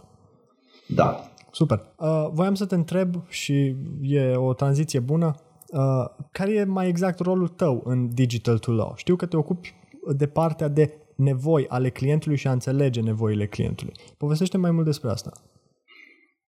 [0.88, 1.33] Da.
[1.54, 1.94] Super.
[1.98, 5.36] Uh, voiam să te întreb și e o tranziție bună.
[5.68, 8.94] Uh, care e mai exact rolul tău în Digital to Law?
[8.96, 9.74] Știu că te ocupi
[10.16, 13.94] de partea de nevoi ale clientului și a înțelege nevoile clientului.
[14.18, 15.32] Povestește mai mult despre asta.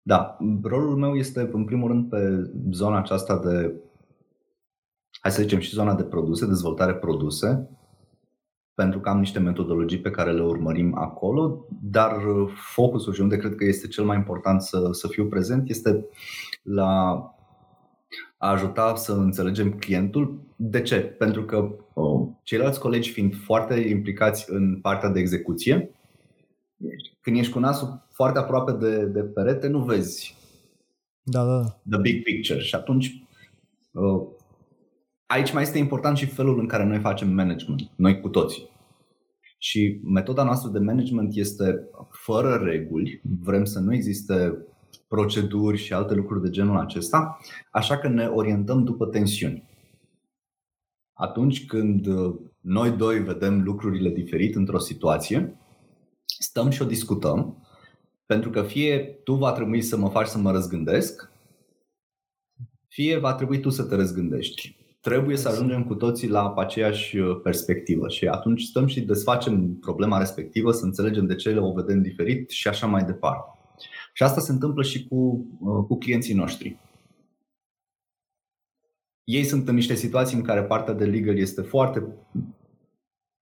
[0.02, 3.74] Da, rolul meu este în primul rând pe zona aceasta de,
[5.20, 7.70] hai să zicem și zona de produse, dezvoltare produse,
[8.74, 12.16] pentru că am niște metodologii pe care le urmărim acolo, dar
[12.54, 16.06] focusul și unde cred că este cel mai important să, să fiu prezent este
[16.62, 17.16] la
[18.36, 20.40] a ajuta să înțelegem clientul.
[20.56, 20.96] De ce?
[20.96, 25.90] Pentru că oh, ceilalți colegi fiind foarte implicați în partea de execuție,
[27.20, 30.36] când ești cu nasul foarte aproape de, de perete, nu vezi
[31.22, 31.80] da, da.
[31.90, 32.60] the big picture.
[32.60, 33.24] Și atunci
[33.92, 34.22] uh,
[35.32, 38.70] aici mai este important și felul în care noi facem management, noi cu toții.
[39.58, 44.66] Și metoda noastră de management este fără reguli, vrem să nu existe
[45.08, 47.38] proceduri și alte lucruri de genul acesta,
[47.70, 49.68] așa că ne orientăm după tensiuni.
[51.12, 55.56] Atunci când uh, noi doi vedem lucrurile diferit într-o situație,
[56.24, 57.66] stăm și o discutăm,
[58.26, 61.30] pentru că fie tu va trebui să mă faci să mă răzgândesc,
[62.88, 64.81] fie va trebui tu să te răzgândești.
[65.02, 70.18] Trebuie să ajungem cu toții la aceeași uh, perspectivă și atunci stăm și desfacem problema
[70.18, 73.58] respectivă, să înțelegem de ce o vedem diferit și așa mai departe.
[74.12, 76.78] Și asta se întâmplă și cu, uh, cu clienții noștri.
[79.24, 82.06] Ei sunt în niște situații în care partea de legal este foarte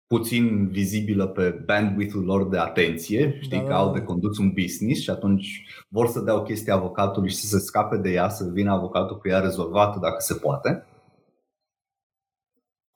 [0.08, 4.06] puțin vizibilă pe bandwidth-ul lor de atenție, știi da, că da, au de da.
[4.06, 7.98] condus un business și atunci vor să dea o chestie avocatului și să se scape
[7.98, 10.84] de ea, să vină avocatul cu ea rezolvată dacă se poate.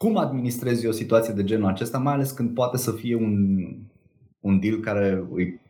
[0.04, 3.58] Cum administrezi o situație de genul acesta, mai ales când poate să fie un,
[4.40, 5.62] un deal care îi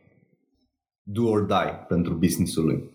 [1.02, 2.90] do or die pentru businessul lui?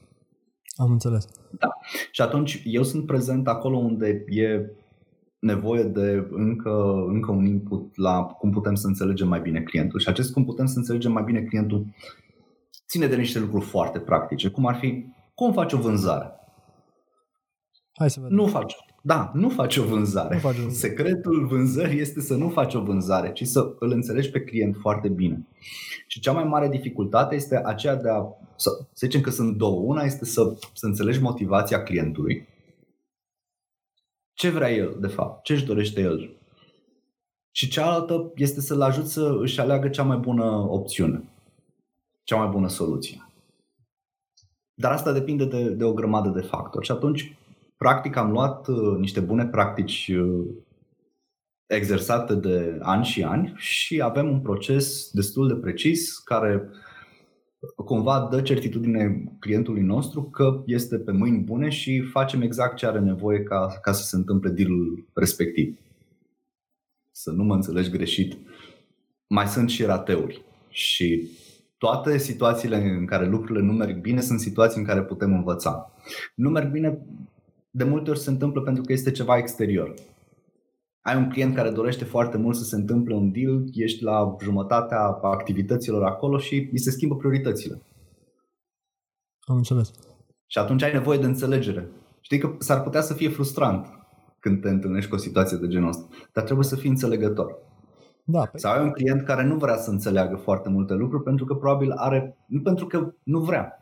[0.75, 1.28] Am înțeles.
[1.60, 1.67] Da.
[2.12, 4.71] Și atunci eu sunt prezent acolo unde e
[5.39, 9.99] nevoie de încă, încă un input la cum putem să înțelegem mai bine clientul.
[9.99, 11.86] Și acest cum putem să înțelegem mai bine clientul
[12.88, 16.32] ține de niște lucruri foarte practice, cum ar fi cum faci o vânzare.
[17.93, 18.36] Hai să vedem.
[18.36, 18.75] Nu faci.
[19.10, 20.34] Da, nu faci o vânzare.
[20.34, 20.89] Nu faci o vânzare.
[20.89, 25.10] Secretul vânzării este să nu faci o vânzare, ci să îl înțelegi pe client foarte
[25.10, 25.48] bine.
[26.08, 28.24] Și cea mai mare dificultate este aceea de a,
[28.56, 29.82] să, să zicem că sunt două.
[29.82, 32.48] Una este să, să înțelegi motivația clientului
[34.34, 36.38] ce vrea el, de fapt, ce își dorește el.
[37.52, 41.24] Și cealaltă este să-l ajut să își aleagă cea mai bună opțiune,
[42.24, 43.30] cea mai bună soluție.
[44.74, 46.86] Dar asta depinde de, de o grămadă de factori.
[46.86, 47.38] Și atunci,
[47.80, 50.46] practic, am luat uh, niște bune practici uh,
[51.68, 56.70] exersate de ani și ani și avem un proces destul de precis care
[57.76, 63.00] cumva dă certitudine clientului nostru că este pe mâini bune și facem exact ce are
[63.00, 65.78] nevoie ca, ca să se întâmple dealul respectiv.
[67.12, 68.38] Să nu mă înțelegi greșit,
[69.28, 71.30] mai sunt și rateuri și
[71.78, 75.94] toate situațiile în care lucrurile nu merg bine sunt situații în care putem învăța.
[76.36, 77.00] Nu merg bine,
[77.70, 79.94] de multe ori se întâmplă pentru că este ceva exterior.
[81.02, 85.00] Ai un client care dorește foarte mult să se întâmple un deal, ești la jumătatea
[85.22, 87.82] activităților acolo și îi se schimbă prioritățile.
[89.40, 89.92] Am înțeles.
[90.48, 91.90] Și atunci ai nevoie de înțelegere.
[92.22, 93.88] Știi că s-ar putea să fie frustrant
[94.40, 97.56] când te întâlnești cu o situație de genul ăsta, dar trebuie să fii înțelegător.
[98.24, 98.58] Da, pe...
[98.58, 101.92] Sau ai un client care nu vrea să înțeleagă foarte multe lucruri pentru că probabil
[101.92, 103.79] are, nu pentru că nu vrea,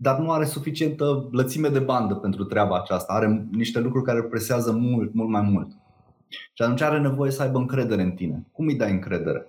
[0.00, 3.12] dar nu are suficientă lățime de bandă pentru treaba aceasta.
[3.12, 5.70] Are niște lucruri care presează mult, mult mai mult.
[6.28, 8.46] Și atunci are nevoie să aibă încredere în tine.
[8.52, 9.46] Cum îi dai încredere?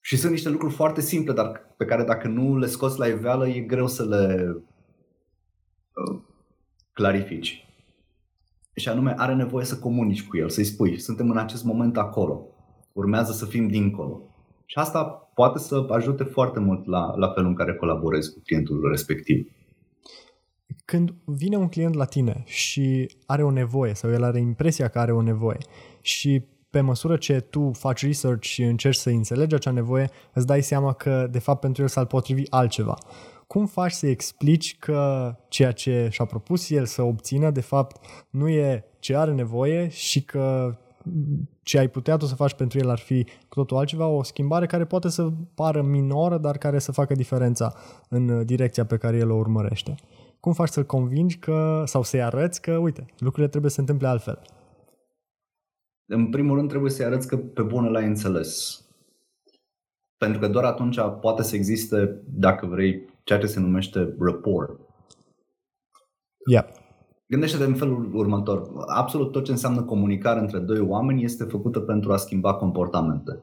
[0.00, 3.48] Și sunt niște lucruri foarte simple, dar pe care dacă nu le scoți la iveală,
[3.48, 4.54] e greu să le
[5.94, 6.20] uh,
[6.92, 7.64] clarifici.
[8.74, 12.46] Și anume, are nevoie să comunici cu el, să-i spui, suntem în acest moment acolo,
[12.92, 14.20] urmează să fim dincolo.
[14.66, 18.88] Și asta poate să ajute foarte mult la, la felul în care colaborezi cu clientul
[18.90, 19.50] respectiv.
[20.84, 24.98] Când vine un client la tine și are o nevoie sau el are impresia că
[24.98, 25.58] are o nevoie
[26.00, 30.62] și pe măsură ce tu faci research și încerci să înțelegi acea nevoie, îți dai
[30.62, 32.98] seama că de fapt pentru el s-ar potrivi altceva.
[33.46, 37.96] Cum faci să explici că ceea ce și-a propus el să obțină de fapt
[38.30, 40.76] nu e ce are nevoie și că
[41.62, 44.66] ce ai putea tu să faci pentru el ar fi cu totul altceva, o schimbare
[44.66, 47.74] care poate să pară minoră, dar care să facă diferența
[48.08, 49.94] în direcția pe care el o urmărește.
[50.40, 54.08] Cum faci să-l convingi că, sau să-i arăți că, uite, lucrurile trebuie să se întâmple
[54.08, 54.42] altfel?
[56.06, 58.80] În primul rând trebuie să-i arăți că pe bune l-ai înțeles.
[60.16, 64.80] Pentru că doar atunci poate să existe, dacă vrei, ceea ce se numește rapport.
[66.50, 66.66] Yeah.
[67.30, 68.70] Gândește-te în felul următor.
[68.86, 73.42] Absolut tot ce înseamnă comunicare între doi oameni este făcută pentru a schimba comportamente.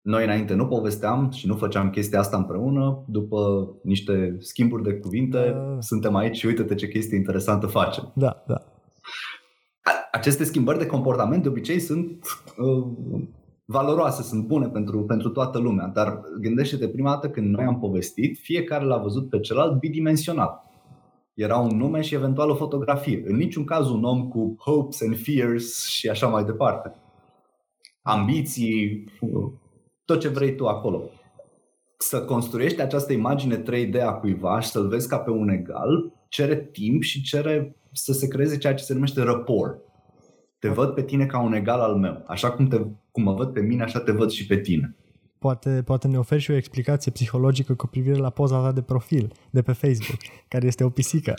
[0.00, 3.04] Noi înainte nu povesteam și nu făceam chestia asta împreună.
[3.08, 5.76] După niște schimburi de cuvinte, uh.
[5.80, 8.12] suntem aici și uite-te ce chestie interesantă facem.
[8.14, 8.62] Da, da.
[10.12, 12.24] Aceste schimbări de comportament de obicei sunt
[12.56, 13.22] uh,
[13.64, 18.38] valoroase, sunt bune pentru, pentru toată lumea, dar gândește-te prima dată când noi am povestit,
[18.38, 20.64] fiecare l-a văzut pe celălalt bidimensional
[21.36, 23.22] era un nume și eventual o fotografie.
[23.26, 26.94] În niciun caz un om cu hopes and fears și așa mai departe.
[28.02, 29.04] Ambiții,
[30.04, 31.10] tot ce vrei tu acolo.
[31.98, 36.56] Să construiești această imagine 3D a cuiva și să-l vezi ca pe un egal, cere
[36.56, 39.80] timp și cere să se creeze ceea ce se numește rapport.
[40.58, 42.22] Te văd pe tine ca un egal al meu.
[42.26, 42.76] Așa cum, te,
[43.10, 44.96] cum mă văd pe mine, așa te văd și pe tine.
[45.38, 49.32] Poate, poate ne oferi și o explicație psihologică cu privire la poza ta de profil
[49.50, 51.34] de pe Facebook, care este o pisică.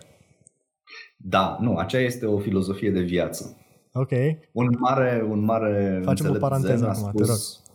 [1.18, 3.58] Da, nu, aceea este o filozofie de viață.
[3.94, 4.12] Ok.
[4.52, 7.22] Un mare, un mare Facem o paranteză acum, spus...
[7.22, 7.66] te rog.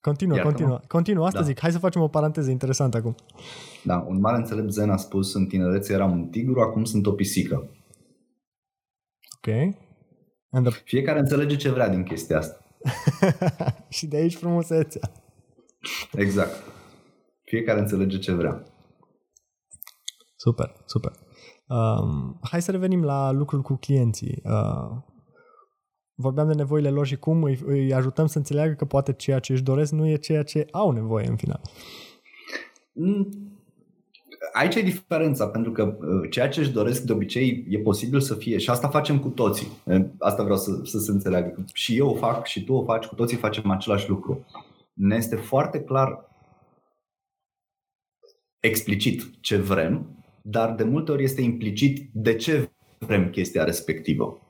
[0.00, 0.80] Continuă, Iar continuă.
[0.86, 1.44] Continuă, asta da.
[1.44, 1.60] zic.
[1.60, 3.14] Hai să facem o paranteză interesantă acum.
[3.84, 7.12] Da, un mare înțelept zen a spus în tinerețe eram un tigru, acum sunt o
[7.12, 7.70] pisică.
[9.36, 9.74] Ok.
[10.50, 10.80] And the...
[10.84, 12.64] Fiecare înțelege ce vrea din chestia asta.
[13.96, 15.10] și de aici frumusețea.
[16.12, 16.62] Exact.
[17.44, 18.62] Fiecare înțelege ce vrea.
[20.36, 21.12] Super, super.
[21.68, 24.42] Um, hai să revenim la lucrul cu clienții.
[24.44, 25.02] Uh,
[26.14, 29.52] vorbeam de nevoile lor și cum îi, îi ajutăm să înțeleagă că poate ceea ce
[29.52, 31.60] își doresc nu e ceea ce au nevoie în final.
[32.92, 33.47] Mm.
[34.52, 38.34] Aici e diferența, pentru că uh, ceea ce își doresc de obicei e posibil să
[38.34, 39.68] fie și asta facem cu toții.
[40.18, 41.64] Asta vreau să, să se înțeleagă.
[41.72, 44.46] Și eu o fac și tu o faci, cu toții facem același lucru.
[44.92, 46.26] Ne este foarte clar
[48.60, 50.18] explicit ce vrem
[50.50, 54.42] dar de multe ori este implicit de ce vrem chestia respectivă.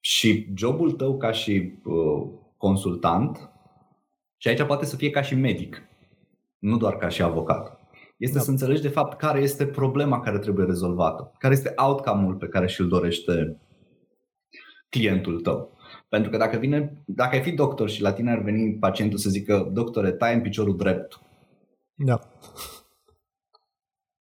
[0.00, 3.50] Și jobul tău ca și uh, consultant,
[4.36, 5.82] și aici poate să fie ca și medic,
[6.62, 7.80] nu doar ca și avocat,
[8.16, 8.42] este da.
[8.42, 12.66] să înțelegi de fapt care este problema care trebuie rezolvată, care este outcome-ul pe care
[12.66, 13.60] și-l dorește
[14.88, 15.76] clientul tău.
[16.08, 19.30] Pentru că dacă vine, dacă ai fi doctor și la tine ar veni pacientul să
[19.30, 21.20] zică, doctore, tai în piciorul drept.
[21.94, 22.20] Da.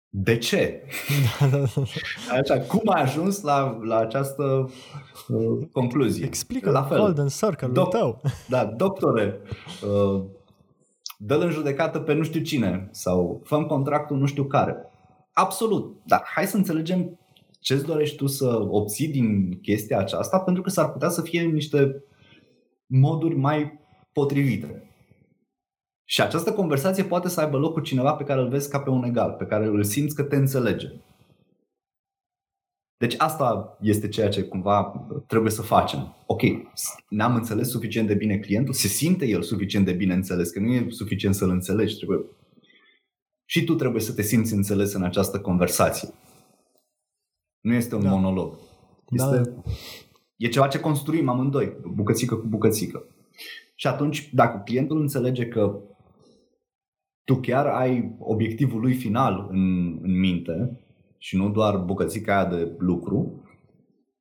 [0.09, 0.83] De ce?
[1.41, 1.83] Da, da, da.
[2.39, 4.71] Așa, cum a ajuns la, la această
[5.29, 6.25] uh, concluzie?
[6.25, 6.99] Explică la fel.
[6.99, 8.21] golden circle Doc- tău.
[8.49, 9.41] Da, doctore,
[9.85, 10.23] uh,
[11.23, 14.77] dă-l în judecată pe nu știu cine sau fă contractul nu știu care.
[15.33, 17.19] Absolut, dar hai să înțelegem
[17.61, 21.43] ce îți dorești tu să obții din chestia aceasta, pentru că s-ar putea să fie
[21.43, 22.05] niște
[22.87, 23.81] moduri mai
[24.13, 24.91] potrivite.
[26.05, 28.91] Și această conversație poate să aibă loc cu cineva pe care îl vezi ca pe
[28.91, 30.89] un egal, pe care îl simți că te înțelege.
[33.01, 36.17] Deci asta este ceea ce cumva trebuie să facem.
[36.27, 36.43] Ok,
[37.09, 40.73] n-am înțeles suficient de bine clientul, se simte el suficient de bine înțeles, că nu
[40.73, 42.19] e suficient să-l înțelegi, trebuie...
[43.45, 46.09] Și tu trebuie să te simți înțeles în această conversație.
[47.61, 48.11] Nu este un da.
[48.11, 48.59] monolog.
[49.11, 49.63] Este, da.
[50.37, 53.05] E ceva ce construim amândoi, bucățică cu bucățică.
[53.75, 55.81] Și atunci, dacă clientul înțelege că
[57.25, 60.81] tu chiar ai obiectivul lui final în, în minte
[61.23, 63.45] și nu doar bucățica aia de lucru,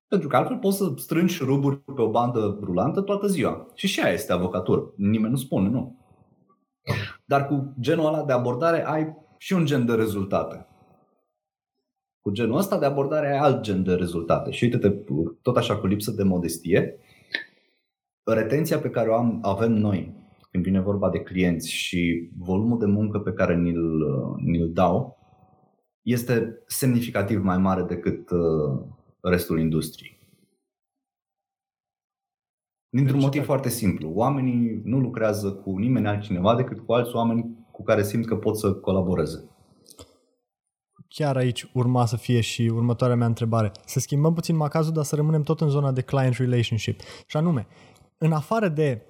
[0.07, 3.67] pentru că altfel poți să strângi ruburi pe o bandă rulantă toată ziua.
[3.73, 4.93] Și și aia este avocatură.
[4.95, 5.97] Nimeni nu spune, nu.
[7.25, 10.67] Dar cu genul ăla de abordare ai și un gen de rezultate.
[12.21, 14.51] Cu genul ăsta de abordare ai alt gen de rezultate.
[14.51, 14.89] Și uite-te,
[15.41, 16.99] tot așa cu lipsă de modestie,
[18.23, 20.17] retenția pe care o am, avem noi
[20.51, 24.03] când vine vorba de clienți și volumul de muncă pe care ni-l,
[24.37, 25.18] ni-l dau
[26.01, 28.79] este semnificativ mai mare decât uh,
[29.21, 30.17] restul industriei.
[32.89, 34.09] Dintr-un motiv foarte simplu.
[34.09, 38.57] Oamenii nu lucrează cu nimeni altcineva decât cu alți oameni cu care simt că pot
[38.57, 39.49] să colaboreze.
[41.07, 43.71] Chiar aici urma să fie și următoarea mea întrebare.
[43.85, 46.99] Să schimbăm puțin macazul, dar să rămânem tot în zona de client relationship.
[47.27, 47.67] Și anume,
[48.17, 49.01] în afară de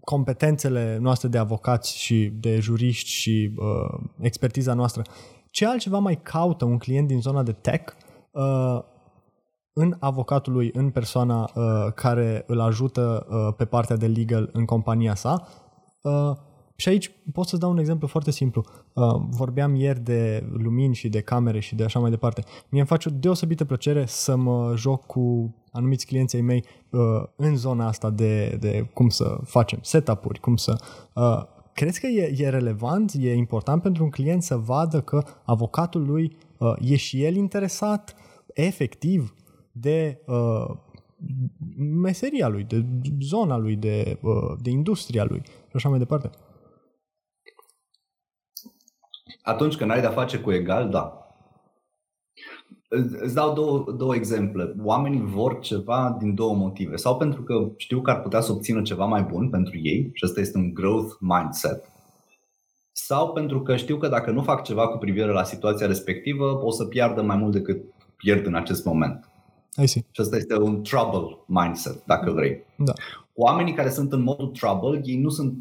[0.00, 5.02] competențele noastre de avocați și de juriști și uh, expertiza noastră,
[5.56, 7.92] ce altceva mai caută un client din zona de tech
[8.30, 8.78] uh,
[9.72, 14.64] în avocatul lui, în persoana uh, care îl ajută uh, pe partea de legal în
[14.64, 15.48] compania sa?
[16.02, 16.32] Uh,
[16.76, 18.64] și aici pot să dau un exemplu foarte simplu.
[18.92, 22.42] Uh, vorbeam ieri de lumini și de camere și de așa mai departe.
[22.68, 27.00] Mie îmi face o deosebită plăcere să mă joc cu anumiți clienții mei uh,
[27.36, 30.76] în zona asta de, de cum să facem setup-uri, cum să...
[31.14, 36.06] Uh, crezi că e, e relevant, e important pentru un client să vadă că avocatul
[36.06, 38.14] lui uh, e și el interesat
[38.54, 39.34] efectiv
[39.72, 40.76] de uh,
[41.78, 42.84] meseria lui, de
[43.20, 46.30] zona lui, de, uh, de industria lui și așa mai departe?
[49.42, 51.25] Atunci când ai de-a face cu egal, da.
[52.88, 54.74] Îți dau două, două exemple.
[54.82, 56.96] Oamenii vor ceva din două motive.
[56.96, 60.24] Sau pentru că știu că ar putea să obțină ceva mai bun pentru ei și
[60.24, 61.90] ăsta este un growth mindset.
[62.92, 66.70] Sau pentru că știu că dacă nu fac ceva cu privire la situația respectivă, o
[66.70, 67.82] să piardă mai mult decât
[68.16, 69.30] pierd în acest moment.
[69.82, 70.06] I see.
[70.10, 72.64] Și asta este un trouble mindset, dacă vrei.
[72.76, 72.92] Da.
[73.34, 75.54] Oamenii care sunt în modul trouble, ei nu sunt...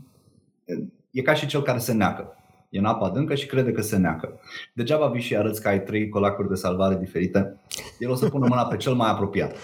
[1.11, 2.34] E ca și cel care se neacă
[2.75, 4.39] e în apă adâncă și crede că se neacă.
[4.73, 7.61] Degeaba vii și arăți că ai trei colacuri de salvare diferite,
[7.99, 9.55] el o să pună mâna pe cel mai apropiat.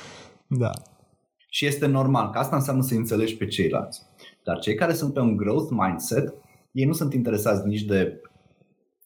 [0.48, 0.72] Da.
[1.50, 4.02] Și este normal, că asta înseamnă să înțelegi pe ceilalți.
[4.44, 6.34] Dar cei care sunt pe un growth mindset,
[6.72, 8.22] ei nu sunt interesați nici de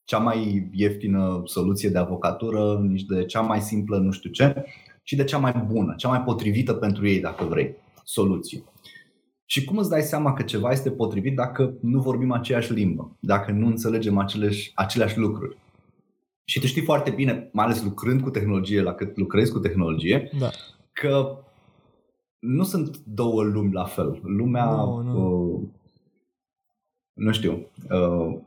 [0.04, 4.66] cea mai ieftină soluție de avocatură, nici de cea mai simplă nu știu ce,
[5.04, 8.64] ci de cea mai bună, cea mai potrivită pentru ei, dacă vrei, soluție.
[9.46, 13.52] Și cum îți dai seama că ceva este potrivit dacă nu vorbim aceeași limbă, dacă
[13.52, 15.58] nu înțelegem aceleași, aceleași lucruri?
[16.44, 20.30] Și tu știi foarte bine, mai ales lucrând cu tehnologie, la cât lucrezi cu tehnologie,
[20.40, 20.50] da.
[20.92, 21.38] că
[22.40, 24.20] nu sunt două lumi la fel.
[24.24, 25.20] Lumea, no, no.
[25.20, 25.62] Uh,
[27.14, 28.38] nu știu, uh,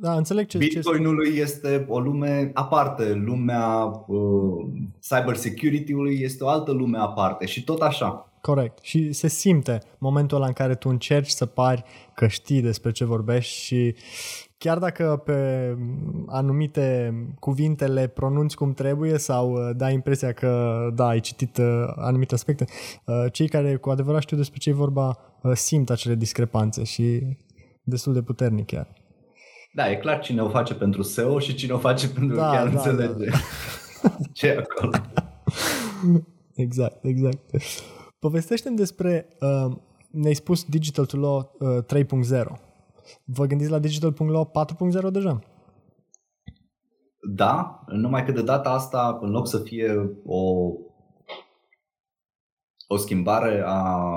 [0.00, 1.40] da, înțeleg ce, Bitcoinului ce...
[1.40, 3.76] este o lume aparte, lumea
[4.06, 4.66] uh,
[5.00, 8.32] cyber security-ului este o altă lume aparte și tot așa.
[8.46, 8.78] Corect.
[8.82, 11.84] Și se simte momentul ăla în care tu încerci să pari
[12.14, 13.94] că știi despre ce vorbești și
[14.58, 15.74] chiar dacă pe
[16.26, 21.64] anumite cuvinte le pronunți cum trebuie sau uh, dai impresia că da, ai citit uh,
[21.96, 22.64] anumite aspecte,
[23.04, 25.18] uh, cei care cu adevărat știu despre ce e vorba
[25.54, 27.22] simt acele discrepanțe și
[27.82, 28.88] destul de puternic chiar.
[29.72, 32.56] Da, e clar cine o face pentru SEO și cine o face pentru da, că
[32.56, 33.36] chiar da, înțelege da.
[34.32, 34.90] ce e acolo.
[36.54, 37.40] Exact, exact.
[38.18, 39.76] Povestește-mi despre, uh,
[40.10, 42.66] ne-ai spus Digital to Law uh, 3.0.
[43.24, 44.50] Vă gândiți la Digital Law
[45.06, 45.40] 4.0 deja?
[47.34, 50.72] Da, numai că de data asta, în loc să fie o,
[52.86, 54.08] o schimbare a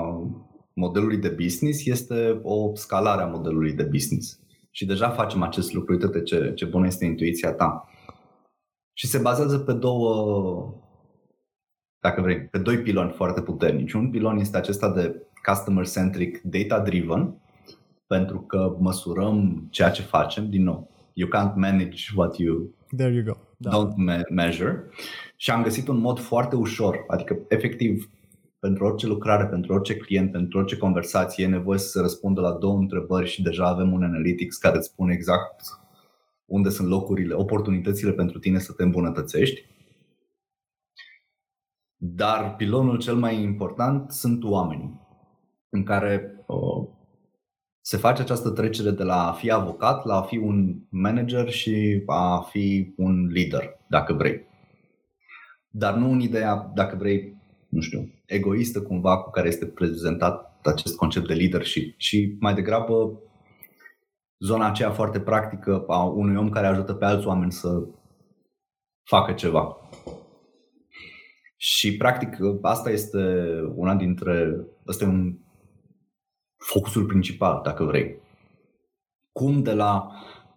[0.74, 4.40] modelului de business, este o scalare a modelului de business.
[4.70, 5.92] Și deja facem acest lucru.
[5.92, 7.88] Uite ce, ce bună este intuiția ta.
[8.92, 10.89] Și se bazează pe două
[12.00, 13.92] dacă vrei, pe doi piloni foarte puternici.
[13.92, 17.34] Un pilon este acesta de customer-centric, data-driven,
[18.06, 23.22] pentru că măsurăm ceea ce facem, din nou, you can't manage what you, There you
[23.24, 23.36] go.
[23.56, 23.70] Da.
[23.70, 24.84] don't me- measure.
[25.36, 28.10] Și am găsit un mod foarte ușor, adică efectiv
[28.58, 32.52] pentru orice lucrare, pentru orice client, pentru orice conversație e nevoie să se răspundă la
[32.52, 35.60] două întrebări și deja avem un analytics care îți spune exact
[36.46, 39.64] unde sunt locurile, oportunitățile pentru tine să te îmbunătățești.
[42.02, 45.00] Dar pilonul cel mai important sunt oamenii,
[45.68, 46.88] în care uh,
[47.80, 52.02] se face această trecere de la a fi avocat la a fi un manager și
[52.06, 54.46] a fi un lider, dacă vrei.
[55.68, 57.36] Dar nu în ideea, dacă vrei,
[57.68, 63.20] nu știu, egoistă cumva cu care este prezentat acest concept de leadership și mai degrabă
[64.38, 67.86] zona aceea foarte practică a unui om care ajută pe alți oameni să
[69.02, 69.76] facă ceva.
[71.62, 73.18] Și practic asta este
[73.74, 75.38] una dintre, asta e un
[76.56, 78.20] focusul principal, dacă vrei.
[79.32, 80.10] Cum de la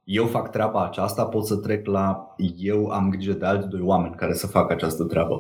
[0.04, 4.16] eu fac treaba aceasta pot să trec la eu am grijă de alți doi oameni
[4.16, 5.34] care să facă această treabă.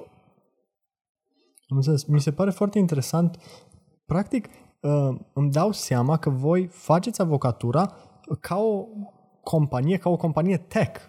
[1.68, 2.04] Am înțeles.
[2.04, 3.38] Mi se pare foarte interesant.
[4.06, 4.48] Practic,
[4.82, 7.96] uh, îmi dau seama că voi faceți avocatura
[8.40, 8.86] ca o
[9.44, 11.00] companie, ca o companie tech.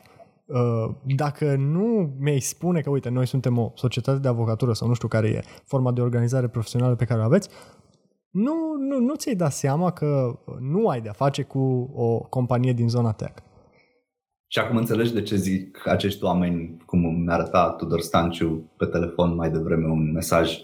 [0.46, 4.94] Uh, dacă nu mi-ai spune că, uite, noi suntem o societate de avocatură sau nu
[4.94, 7.48] știu care e forma de organizare profesională pe care o aveți,
[8.30, 12.88] nu, nu, nu ți-ai dat seama că nu ai de-a face cu o companie din
[12.88, 13.42] zona tech.
[14.46, 19.34] Și acum înțelegi de ce zic acești oameni, cum îmi arăta Tudor Stanciu pe telefon
[19.34, 20.58] mai devreme un mesaj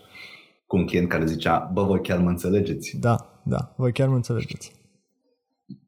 [0.67, 2.99] cu un client care zicea, bă, voi chiar mă înțelegeți?
[2.99, 4.73] Da, da, voi chiar mă înțelegeți.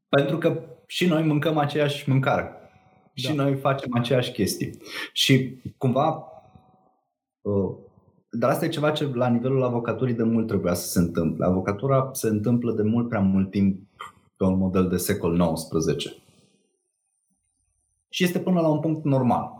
[0.09, 2.62] Pentru că și noi mâncăm aceeași mâncare.
[3.13, 3.29] Da.
[3.29, 4.77] Și noi facem aceeași chestii.
[5.13, 6.27] Și cumva
[7.41, 7.75] uh,
[8.35, 11.45] dar asta e ceva ce la nivelul avocaturii de mult trebuia să se întâmple.
[11.45, 13.81] Avocatura se întâmplă de mult prea mult timp
[14.37, 16.15] pe un model de secol XIX.
[18.09, 19.51] Și este până la un punct normal.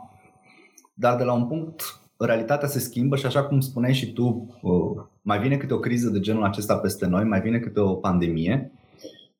[0.93, 5.03] Dar de la un punct realitatea se schimbă și așa cum spuneai și tu, uh,
[5.21, 8.71] mai vine câte o criză de genul acesta peste noi, mai vine câte o pandemie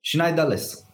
[0.00, 0.86] și n-ai de ales.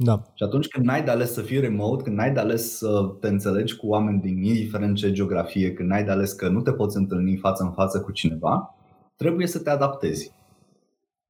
[0.00, 0.22] Da.
[0.34, 3.28] Și atunci când n-ai de ales să fii remote, când n-ai de ales să te
[3.28, 6.96] înțelegi cu oameni din indiferent ce geografie, când n-ai de ales că nu te poți
[6.96, 8.74] întâlni față în față cu cineva,
[9.16, 10.32] trebuie să te adaptezi.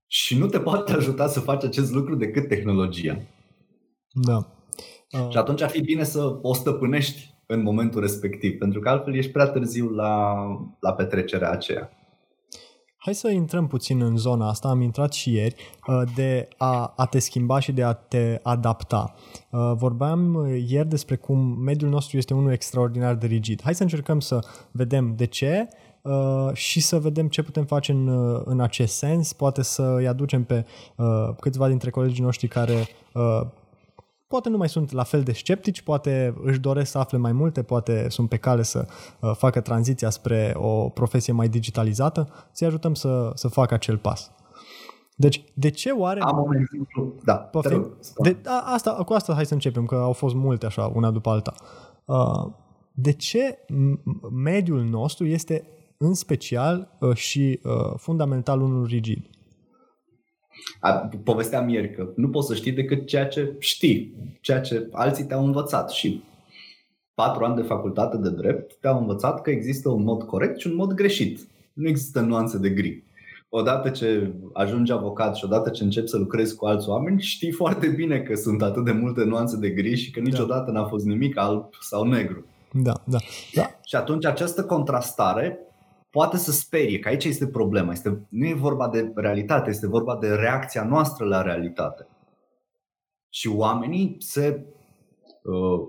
[0.06, 3.20] Și nu te poate ajuta să faci acest lucru decât tehnologia.
[4.12, 4.36] Da.
[5.12, 5.30] Uh...
[5.30, 9.32] Și atunci ar fi bine să o stăpânești în momentul respectiv, pentru că altfel ești
[9.32, 10.44] prea târziu la,
[10.80, 11.90] la petrecerea aceea.
[13.00, 15.54] Hai să intrăm puțin în zona asta, am intrat și ieri,
[15.86, 19.14] uh, de a, a te schimba și de a te adapta.
[19.50, 23.62] Uh, vorbeam uh, ieri despre cum mediul nostru este unul extraordinar de rigid.
[23.62, 25.68] Hai să încercăm să vedem de ce
[26.52, 28.08] și să vedem ce putem face în,
[28.44, 29.32] în acest sens.
[29.32, 30.66] Poate să îi aducem pe
[31.40, 32.88] câțiva dintre colegii noștri care
[34.28, 37.62] poate nu mai sunt la fel de sceptici, poate își doresc să afle mai multe,
[37.62, 38.86] poate sunt pe cale să
[39.20, 44.30] uh, facă tranziția spre o profesie mai digitalizată, să-i ajutăm să, să facă acel pas.
[45.16, 46.20] Deci, de ce oare...
[46.20, 47.34] Am un exemplu, da.
[47.34, 47.96] Poftim?
[48.18, 51.30] De, a, asta, cu asta hai să începem, că au fost multe așa, una după
[51.30, 51.54] alta.
[52.04, 52.52] Uh,
[52.92, 53.58] de ce
[54.32, 55.66] mediul nostru este
[55.96, 57.60] în special uh, și
[57.96, 59.26] fundamental unul rigid?
[61.24, 65.44] Povesteam ieri că nu poți să știi decât ceea ce știi, ceea ce alții te-au
[65.44, 66.22] învățat și
[67.14, 70.74] patru ani de facultate de drept te-au învățat că există un mod corect și un
[70.74, 71.46] mod greșit.
[71.72, 73.02] Nu există nuanțe de gri.
[73.48, 77.86] Odată ce ajungi avocat și odată ce începi să lucrezi cu alți oameni, știi foarte
[77.86, 80.28] bine că sunt atât de multe nuanțe de gri și că da.
[80.28, 80.78] niciodată da.
[80.78, 82.44] n-a fost nimic alb sau negru.
[82.72, 83.18] Da, da,
[83.54, 83.70] da.
[83.84, 85.58] Și atunci această contrastare
[86.10, 87.92] poate să sperie, că aici este problema.
[87.92, 92.06] Este, nu e vorba de realitate, este vorba de reacția noastră la realitate.
[93.28, 94.66] Și oamenii se
[95.42, 95.88] uh,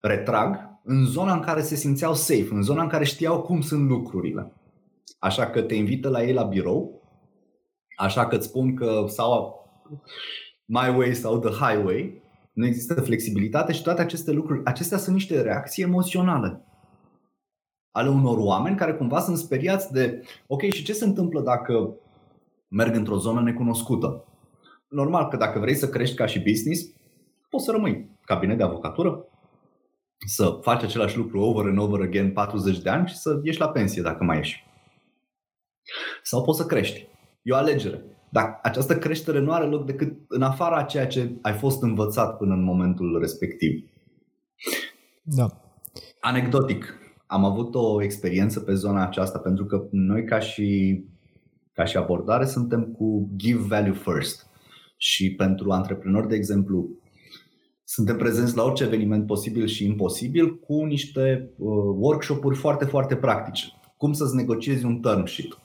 [0.00, 3.88] retrag în zona în care se simțeau safe, în zona în care știau cum sunt
[3.88, 4.52] lucrurile.
[5.18, 7.02] Așa că te invită la ei la birou,
[7.96, 9.60] așa că îți spun că sau
[10.64, 12.22] my way sau the highway,
[12.52, 16.64] nu există flexibilitate și toate aceste lucruri, acestea sunt niște reacții emoționale
[17.92, 21.94] ale unor oameni care cumva sunt speriați de ok, și ce se întâmplă dacă
[22.68, 24.24] merg într-o zonă necunoscută?
[24.88, 26.82] Normal că dacă vrei să crești ca și business,
[27.48, 29.24] poți să rămâi cabinet de avocatură,
[30.26, 33.68] să faci același lucru over and over again 40 de ani și să ieși la
[33.68, 34.66] pensie dacă mai ieși.
[36.22, 37.06] Sau poți să crești.
[37.42, 38.04] E o alegere.
[38.30, 42.36] Dar această creștere nu are loc decât în afara a ceea ce ai fost învățat
[42.36, 43.90] până în momentul respectiv.
[45.22, 45.46] Da.
[46.20, 47.01] Anecdotic,
[47.32, 51.00] am avut o experiență pe zona aceasta pentru că noi ca și,
[51.72, 54.46] ca și abordare suntem cu give value first.
[54.96, 56.88] Și pentru antreprenori, de exemplu,
[57.84, 63.64] suntem prezenți la orice eveniment posibil și imposibil cu niște uh, workshop-uri foarte, foarte practice.
[63.96, 65.58] cum să-ți negociezi un term sheet,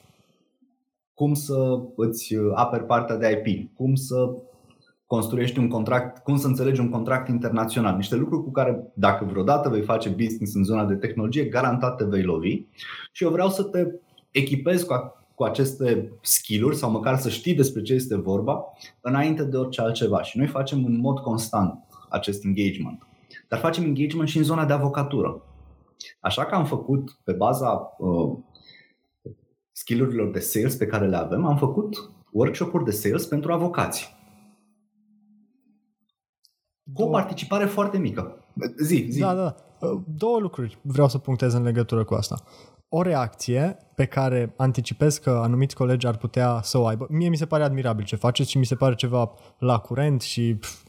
[1.14, 4.16] cum să îți aperi partea de IP, cum să
[5.08, 7.96] construiești un contract, cum să înțelegi un contract internațional.
[7.96, 12.04] Niște lucruri cu care, dacă vreodată vei face business în zona de tehnologie, garantat te
[12.04, 12.62] vei lovi.
[13.12, 13.86] Și eu vreau să te
[14.30, 18.64] echipezi cu, a, cu aceste skill-uri sau măcar să știi despre ce este vorba
[19.00, 20.22] înainte de orice altceva.
[20.22, 23.06] Și noi facem în mod constant acest engagement.
[23.48, 25.42] Dar facem engagement și în zona de avocatură.
[26.20, 28.38] Așa că am făcut, pe baza uh,
[29.72, 34.16] skillurilor de sales pe care le avem, am făcut workshop-uri de sales pentru avocați.
[36.92, 38.44] Cu o participare foarte mică.
[38.82, 39.20] Zi, zi.
[39.20, 39.54] Da, da, da.
[40.06, 42.36] Două lucruri vreau să punctez în legătură cu asta.
[42.88, 47.06] O reacție pe care anticipez că anumiți colegi ar putea să o aibă.
[47.10, 50.54] Mie mi se pare admirabil ce faceți și mi se pare ceva la curent și
[50.54, 50.82] pf,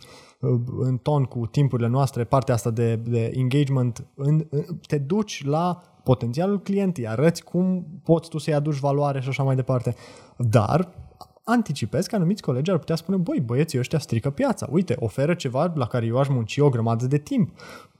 [0.79, 4.47] în ton cu timpurile noastre, partea asta de, de engagement, în,
[4.87, 9.43] te duci la potențialul client, îi arăți cum poți tu să-i aduci valoare și așa
[9.43, 9.95] mai departe.
[10.37, 10.89] Dar
[11.51, 14.67] anticipez că anumiți colegi ar putea spune, băi, băieții ăștia strică piața.
[14.71, 17.59] Uite, oferă ceva la care eu aș munci o grămadă de timp.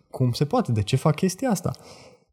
[0.09, 0.71] Cum se poate?
[0.71, 1.71] De ce fac chestia asta?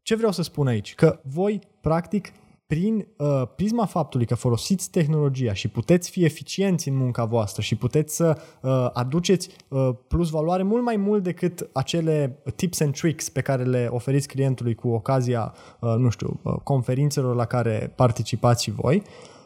[0.01, 0.95] Ce vreau să spun aici?
[0.95, 2.31] Că voi, practic,
[2.67, 7.75] prin uh, prisma faptului că folosiți tehnologia și puteți fi eficienți în munca voastră și
[7.75, 13.29] puteți să uh, aduceți uh, plus valoare mult mai mult decât acele tips and tricks
[13.29, 18.63] pe care le oferiți clientului cu ocazia, uh, nu știu, uh, conferințelor la care participați
[18.63, 19.03] și voi,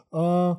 [0.10, 0.56] uh,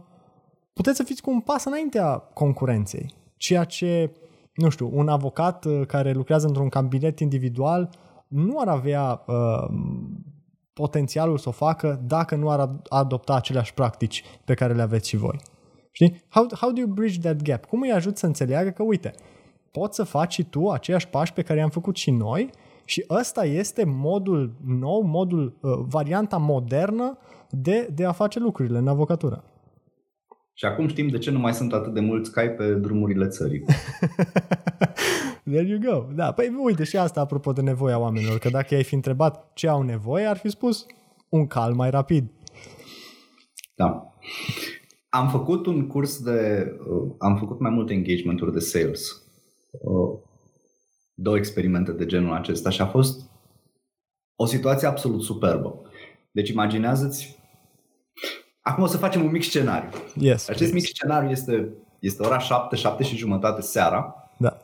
[0.72, 3.14] puteți să fiți cu un pas înaintea concurenței.
[3.36, 4.12] Ceea ce,
[4.54, 7.90] nu știu, un avocat uh, care lucrează într-un cabinet individual
[8.28, 9.68] nu ar avea uh,
[10.72, 15.16] potențialul să o facă dacă nu ar adopta aceleași practici pe care le aveți și
[15.16, 15.40] voi.
[15.90, 16.24] Știi?
[16.28, 17.64] How, how do you bridge that gap?
[17.64, 19.12] Cum îi ajut să înțeleagă că, uite,
[19.70, 22.50] poți să faci și tu aceiași pași pe care i-am făcut și noi
[22.84, 27.18] și ăsta este modul nou, modul, uh, varianta modernă
[27.50, 29.44] de, de a face lucrurile în avocatură.
[30.62, 33.64] Și acum știm de ce nu mai sunt atât de mulți cai pe drumurile țării.
[35.50, 36.12] There you go.
[36.14, 39.68] Da, păi uite și asta apropo de nevoia oamenilor, că dacă ai fi întrebat ce
[39.68, 40.86] au nevoie, ar fi spus
[41.28, 42.30] un cal mai rapid.
[43.74, 44.12] Da.
[45.08, 46.66] Am făcut un curs de...
[46.88, 49.22] Uh, am făcut mai multe engagement-uri de sales.
[49.70, 50.18] Uh,
[51.14, 53.30] două experimente de genul acesta și a fost
[54.36, 55.80] o situație absolut superbă.
[56.30, 57.41] Deci imaginează-ți
[58.62, 59.88] Acum o să facem un mic scenariu.
[60.14, 60.74] Yes, Acest please.
[60.74, 64.30] mic scenariu este, este ora 7, 7 și jumătate seara.
[64.38, 64.60] Da.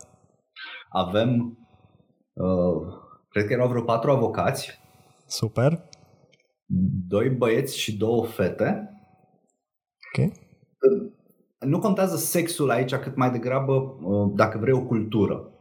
[0.89, 1.59] Avem,
[2.33, 2.87] uh,
[3.29, 4.81] cred că erau vreo patru avocați.
[5.27, 5.83] Super.
[7.09, 8.91] Doi băieți și două fete.
[10.17, 10.33] Ok.
[11.59, 13.73] Nu contează sexul aici cât mai degrabă,
[14.03, 15.53] uh, dacă vrei, o cultură.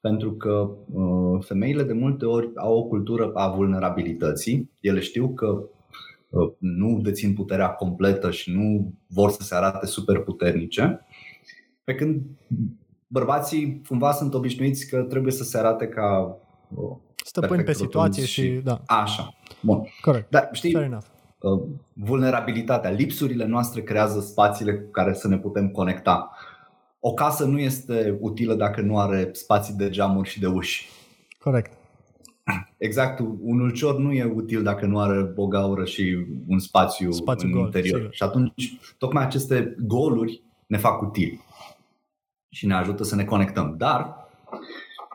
[0.00, 4.70] Pentru că uh, femeile de multe ori au o cultură a vulnerabilității.
[4.80, 5.77] Ele știu că Uh,
[6.58, 11.00] nu dețin puterea completă și nu vor să se arate super puternice.
[11.84, 12.22] Pe când
[13.06, 16.38] bărbații cumva sunt obișnuiți că trebuie să se arate ca
[16.74, 18.82] uh, stăpâni pe situație și, și da.
[18.86, 19.34] Așa.
[19.62, 19.86] Bun.
[20.00, 20.30] Corect.
[20.30, 21.04] Dar știi, Fair enough.
[21.38, 21.62] Uh,
[21.92, 26.30] vulnerabilitatea, lipsurile noastre creează spațiile cu care să ne putem conecta.
[27.00, 30.88] O casă nu este utilă dacă nu are spații de geamuri și de uși.
[31.38, 31.77] Corect.
[32.76, 37.48] Exact, un ulcior nu e util dacă nu are o gaură și un spațiu, spațiu
[37.48, 37.98] în gol, interior.
[37.98, 38.14] Sigur.
[38.14, 41.44] Și atunci, tocmai aceste goluri ne fac utili
[42.48, 43.74] și ne ajută să ne conectăm.
[43.78, 44.28] Dar,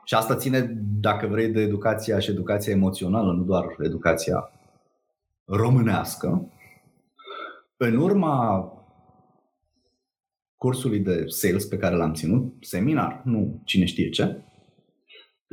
[0.05, 4.51] și asta ține, dacă vrei, de educația și educația emoțională, nu doar educația
[5.45, 6.47] românească.
[7.77, 8.67] În urma
[10.55, 14.43] cursului de sales pe care l-am ținut, seminar, nu cine știe ce,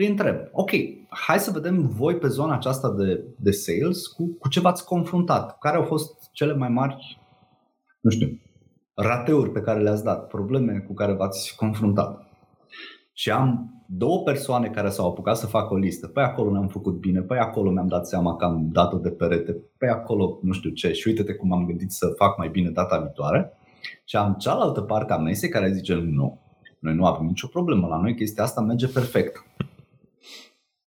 [0.01, 0.70] îi întreb, ok,
[1.09, 5.59] hai să vedem voi pe zona aceasta de, de sales cu, cu ce v-ați confruntat,
[5.59, 7.20] care au fost cele mai mari,
[8.01, 8.40] nu știu,
[8.94, 12.28] rateuri pe care le-ați dat, probleme cu care v-ați confruntat.
[13.12, 16.07] Și am două persoane care s-au apucat să facă o listă.
[16.07, 19.57] Păi acolo ne-am făcut bine, păi acolo mi-am dat seama că am dat-o de perete,
[19.78, 22.98] păi acolo nu știu ce și uite-te cum am gândit să fac mai bine data
[22.98, 23.53] viitoare.
[24.05, 26.40] Și am cealaltă parte a mesei care zice nu,
[26.78, 29.44] noi nu avem nicio problemă, la noi chestia asta merge perfect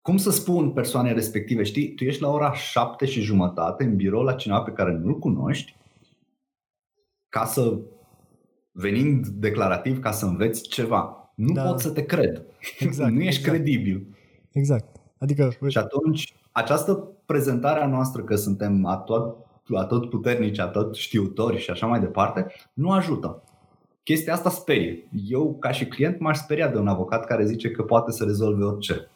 [0.02, 4.22] cum să spun persoanei respective, știi, tu ești la ora șapte și jumătate în birou
[4.22, 5.76] la cineva pe care nu-l cunoști
[7.28, 7.78] ca să,
[8.72, 11.32] venind declarativ, ca să înveți ceva.
[11.34, 11.62] Nu da.
[11.62, 12.44] pot să te cred.
[12.78, 13.56] Exact, nu ești exact.
[13.56, 14.06] credibil.
[14.52, 14.96] Exact.
[15.18, 15.52] Adică...
[15.68, 19.36] Și atunci, această prezentare a noastră că suntem atot,
[19.74, 23.42] atot puternici, atot știutori și așa mai departe, nu ajută.
[24.02, 25.08] Chestia asta sperie.
[25.28, 28.64] Eu, ca și client, m-aș speria de un avocat care zice că poate să rezolve
[28.64, 29.10] orice.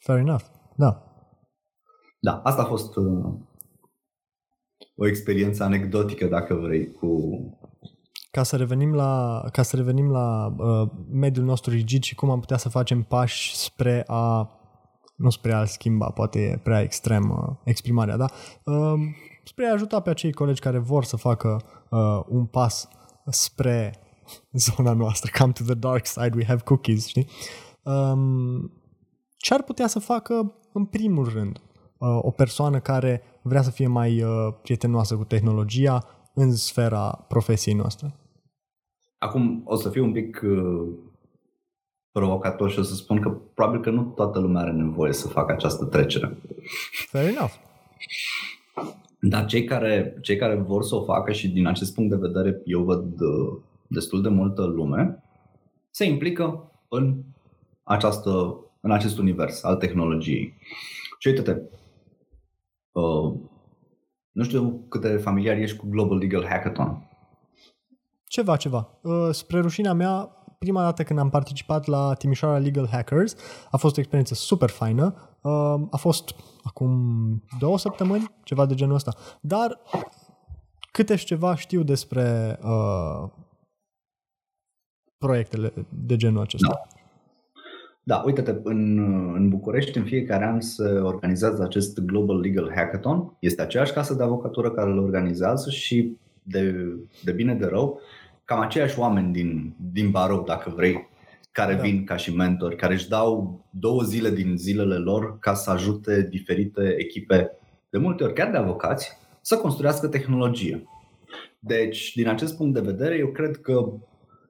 [0.00, 0.44] Fair enough,
[0.76, 1.04] da.
[2.20, 3.34] Da, asta a fost uh,
[4.96, 7.08] o experiență anecdotică, dacă vrei, cu...
[8.30, 12.40] Ca să revenim la, ca să revenim la uh, mediul nostru rigid și cum am
[12.40, 14.54] putea să facem pași spre a
[15.20, 18.26] nu spre a schimba, poate e prea extrem uh, exprimarea, da?
[18.64, 19.00] Uh,
[19.44, 22.88] spre a ajuta pe acei colegi care vor să facă uh, un pas
[23.30, 23.94] spre
[24.52, 27.26] zona noastră, come to the dark side, we have cookies, știi?
[27.82, 28.79] Um,
[29.40, 31.60] ce ar putea să facă în primul rând
[31.98, 37.74] uh, o persoană care vrea să fie mai uh, prietenoasă cu tehnologia în sfera profesiei
[37.74, 38.14] noastre?
[39.18, 40.88] Acum o să fiu un pic uh,
[42.12, 45.52] provocator și o să spun că probabil că nu toată lumea are nevoie să facă
[45.52, 46.38] această trecere.
[47.08, 47.54] Fair enough.
[49.20, 52.60] Dar cei care, cei care vor să o facă și din acest punct de vedere
[52.64, 55.22] eu văd uh, destul de multă lume,
[55.90, 57.22] se implică în,
[57.82, 60.54] această, în acest univers al tehnologiei.
[61.18, 61.60] Și uite-te,
[62.92, 63.34] uh,
[64.32, 67.08] nu știu câte familiar ești cu Global Legal Hackathon.
[68.24, 68.98] Ceva, ceva.
[69.02, 73.36] Uh, spre rușinea mea, prima dată când am participat la Timișoara Legal Hackers
[73.70, 75.14] a fost o experiență super faină.
[75.42, 76.92] Uh, a fost acum
[77.58, 79.14] două săptămâni, ceva de genul ăsta.
[79.40, 79.80] Dar
[80.92, 83.30] câte și ceva știu despre uh,
[85.18, 86.68] proiectele de genul acesta.
[86.68, 86.99] Da.
[88.02, 88.98] Da, uite-te, în,
[89.34, 93.36] în București în fiecare an se organizează acest Global Legal Hackathon.
[93.40, 96.74] Este aceeași casă de avocatură care îl organizează și de,
[97.24, 98.00] de bine de rău,
[98.44, 101.08] cam aceiași oameni din, din barou, dacă vrei,
[101.52, 101.80] care da.
[101.80, 106.26] vin ca și mentori, care își dau două zile din zilele lor ca să ajute
[106.30, 107.50] diferite echipe,
[107.90, 110.88] de multe ori chiar de avocați, să construiască tehnologie.
[111.58, 113.92] Deci, din acest punct de vedere, eu cred că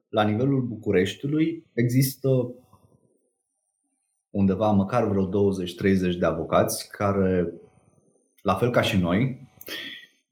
[0.09, 2.29] la nivelul Bucureștiului există
[4.31, 7.53] undeva măcar vreo 20-30 de avocați care,
[8.41, 9.49] la fel ca și noi,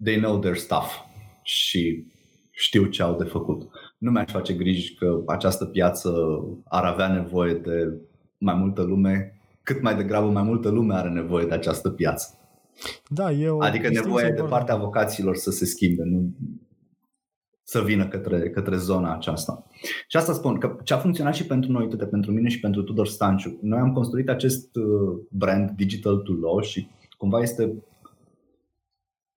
[0.03, 0.95] they know their stuff
[1.43, 2.05] și
[2.51, 3.69] știu ce au de făcut.
[3.97, 6.13] Nu mi-aș face griji că această piață
[6.65, 8.01] ar avea nevoie de
[8.37, 12.33] mai multă lume, cât mai degrabă mai multă lume are nevoie de această piață.
[13.07, 16.33] Da, eu adică nevoie de partea avocaților să se schimbe, nu
[17.69, 19.65] să vină către, către zona aceasta.
[20.07, 22.81] Și asta spun, că ce a funcționat și pentru noi, toate, pentru mine și pentru
[22.83, 23.59] Tudor Stanciu.
[23.61, 27.83] Noi am construit acest uh, brand Digital to Law și cumva este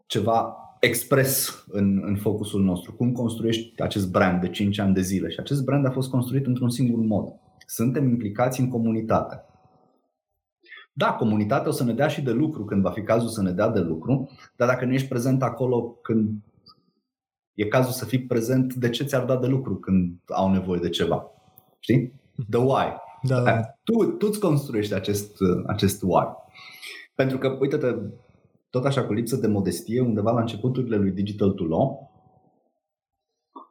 [0.07, 2.93] ceva expres în, în focusul nostru.
[2.93, 5.29] Cum construiești acest brand de 5 ani de zile?
[5.29, 7.29] Și acest brand a fost construit într-un singur mod.
[7.67, 9.45] Suntem implicați în comunitate.
[10.93, 13.51] Da, comunitatea o să ne dea și de lucru când va fi cazul să ne
[13.51, 16.31] dea de lucru, dar dacă nu ești prezent acolo când
[17.55, 20.89] e cazul să fii prezent de ce ți-ar da de lucru când au nevoie de
[20.89, 21.31] ceva.
[21.79, 22.13] Știi?
[22.51, 22.87] The why.
[23.23, 23.61] Da, da.
[23.85, 25.37] Tu, tu îți construiești acest,
[25.67, 26.27] acest why.
[27.15, 27.95] Pentru că, uite-te,
[28.71, 32.11] tot așa cu lipsă de modestie, undeva la începuturile lui Digital to Law,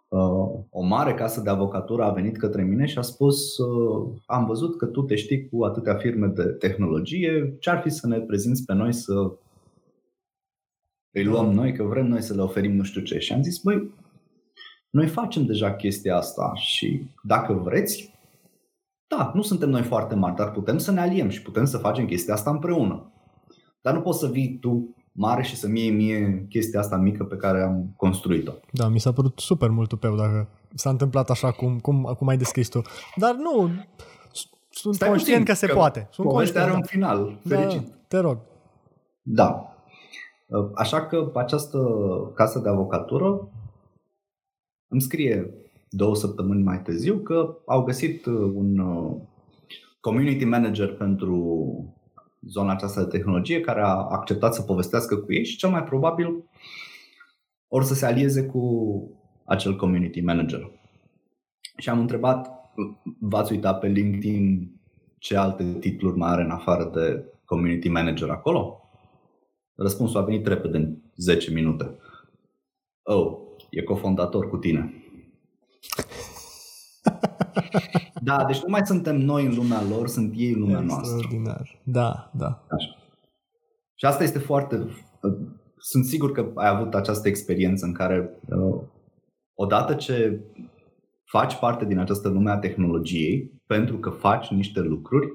[0.08, 4.46] uh, o mare casă de avocatură a venit către mine și a spus uh, am
[4.46, 8.20] văzut că tu te știi cu atâtea firme de tehnologie, ce ar fi să ne
[8.20, 9.32] prezinți pe noi să
[11.12, 13.20] îi luăm noi, că vrem noi să le oferim nu știu ce.
[13.20, 13.94] Și am zis, băi,
[14.90, 18.20] noi facem deja chestia asta și dacă vreți,
[19.08, 22.06] da, nu suntem noi foarte mari, dar putem să ne aliem și putem să facem
[22.06, 23.12] chestia asta împreună.
[23.82, 27.36] Dar nu poți să vii tu mare și să mie mie chestia asta mică pe
[27.36, 28.52] care am construit-o.
[28.72, 32.38] Da, mi s-a părut super mult tupeu dacă s-a întâmplat așa cum, cum, cum ai
[32.38, 32.82] descris tu.
[33.16, 33.70] Dar nu,
[34.70, 36.08] sunt Stai conștient puțin, că se că poate.
[36.12, 37.88] Sunt conștient, are un final da, fericit.
[37.88, 38.38] Da, te rog.
[39.22, 39.71] Da.
[40.76, 41.80] Așa că această
[42.36, 43.50] casă de avocatură
[44.88, 45.54] îmi scrie
[45.90, 49.16] două săptămâni mai târziu că au găsit un uh,
[50.00, 51.66] community manager pentru
[52.48, 56.44] zona aceasta de tehnologie care a acceptat să povestească cu ei și cel mai probabil
[57.68, 58.62] or să se alieze cu
[59.46, 60.72] acel community manager.
[61.78, 62.50] Și am întrebat,
[63.20, 64.72] v-ați uitat pe LinkedIn
[65.18, 68.81] ce alte titluri mai are în afară de community manager acolo?
[69.82, 71.96] Răspunsul a venit repede, în 10 minute.
[73.04, 73.38] Oh,
[73.70, 74.94] e cofondator cu tine.
[78.24, 81.16] da, deci nu mai suntem noi în lumea lor, sunt ei în lumea noastră.
[81.16, 81.80] Extraordinar.
[81.84, 82.66] Da, da.
[82.70, 82.98] Așa.
[83.96, 84.88] Și asta este foarte...
[85.78, 88.82] Sunt sigur că ai avut această experiență în care uh,
[89.54, 90.40] odată ce
[91.24, 95.34] faci parte din această lume a tehnologiei, pentru că faci niște lucruri,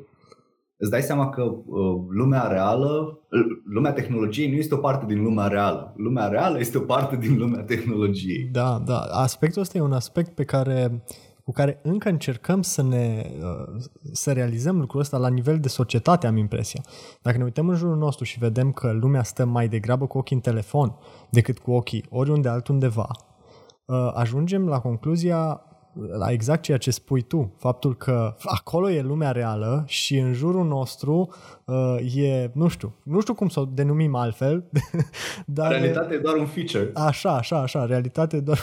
[0.77, 3.21] îți dai seama că uh, lumea reală,
[3.65, 5.95] lumea tehnologiei nu este o parte din lumea reală.
[5.97, 8.49] Lumea reală este o parte din lumea tehnologiei.
[8.53, 8.99] Da, da.
[8.99, 11.03] Aspectul ăsta e un aspect pe care
[11.47, 16.27] cu care încă încercăm să ne uh, să realizăm lucrul ăsta la nivel de societate,
[16.27, 16.81] am impresia.
[17.23, 20.37] Dacă ne uităm în jurul nostru și vedem că lumea stă mai degrabă cu ochii
[20.37, 20.97] în telefon
[21.31, 23.09] decât cu ochii oriunde altundeva,
[23.85, 25.61] uh, ajungem la concluzia
[26.19, 30.67] la exact ceea ce spui tu, faptul că acolo e lumea reală și în jurul
[30.67, 31.35] nostru
[31.65, 34.65] uh, e, nu știu, nu știu cum să o denumim altfel,
[35.47, 35.71] dar...
[35.71, 36.91] Realitatea e doar un feature.
[36.95, 38.59] Așa, așa, așa, realitatea e doar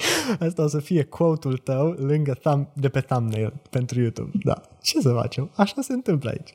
[0.46, 4.30] Asta o să fie quote-ul tău lângă thumb, de pe thumbnail pentru YouTube.
[4.42, 4.60] Da.
[4.82, 5.50] Ce să facem?
[5.54, 6.54] Așa se întâmplă aici.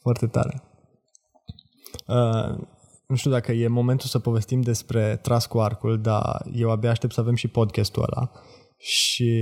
[0.00, 0.62] Foarte tare.
[2.06, 2.58] Uh,
[3.08, 7.12] nu știu dacă e momentul să povestim despre tras cu arcul, dar eu abia aștept
[7.12, 8.30] să avem și podcastul ăla.
[8.76, 9.32] Și...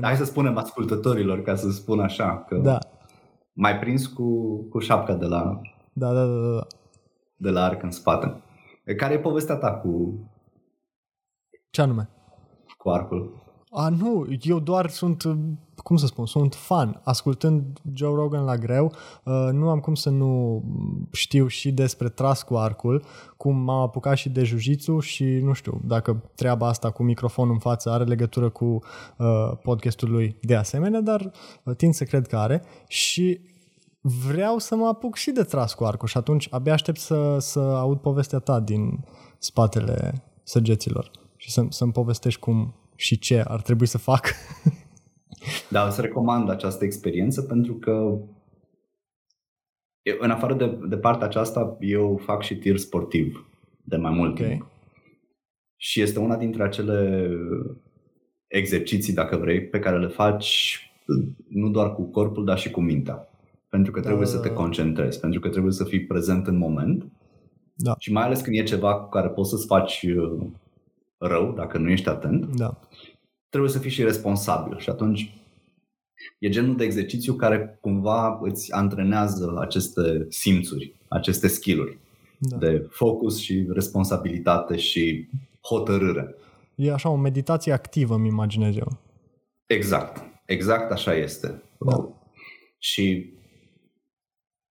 [0.00, 2.78] Hai să spunem ascultătorilor, ca să spun așa, că da.
[3.52, 5.60] mai prins cu, cu șapca de la,
[5.92, 6.66] da, da, da, da.
[7.36, 8.42] de la arc în spate.
[8.96, 10.14] Care e povestea ta cu...
[11.70, 12.08] Ce anume?
[12.76, 13.42] Cu arcul.
[13.70, 15.22] A, nu, eu doar sunt
[15.90, 17.00] cum să spun, sunt fan.
[17.04, 18.92] Ascultând Joe Rogan la greu,
[19.24, 20.62] uh, nu am cum să nu
[21.12, 23.04] știu și despre tras cu arcul,
[23.36, 27.58] cum m-am apucat și de jiu și nu știu dacă treaba asta cu microfonul în
[27.58, 29.26] față are legătură cu uh,
[29.62, 31.30] podcastul lui de asemenea, dar
[31.62, 33.40] uh, tind să cred că are și
[34.00, 37.60] vreau să mă apuc și de tras cu arcul și atunci abia aștept să, să
[37.60, 39.04] aud povestea ta din
[39.38, 44.28] spatele săgeților și să, să-mi povestești cum și ce ar trebui să fac
[45.70, 48.18] Da, îți recomand această experiență pentru că
[50.02, 53.48] eu, în afară de, de partea aceasta, eu fac și tir sportiv
[53.84, 54.48] de mai mult okay.
[54.48, 54.66] timp.
[55.76, 57.30] Și este una dintre acele
[58.46, 60.80] exerciții, dacă vrei, pe care le faci
[61.48, 63.28] nu doar cu corpul, dar și cu mintea.
[63.68, 64.30] Pentru că trebuie da.
[64.30, 67.06] să te concentrezi, pentru că trebuie să fii prezent în moment.
[67.74, 67.94] Da.
[67.98, 70.46] Și mai ales când e ceva cu care poți să-ți faci uh,
[71.18, 72.56] rău, dacă nu ești atent.
[72.56, 72.78] Da
[73.50, 75.34] trebuie să fii și responsabil și atunci
[76.38, 81.98] e genul de exercițiu care cumva îți antrenează aceste simțuri, aceste skill-uri
[82.38, 82.56] da.
[82.56, 85.28] de focus și responsabilitate și
[85.60, 86.34] hotărâre.
[86.74, 88.98] E așa o meditație activă, îmi imaginez eu.
[89.66, 90.22] Exact.
[90.46, 91.62] Exact așa este.
[91.78, 92.08] Da.
[92.78, 93.32] Și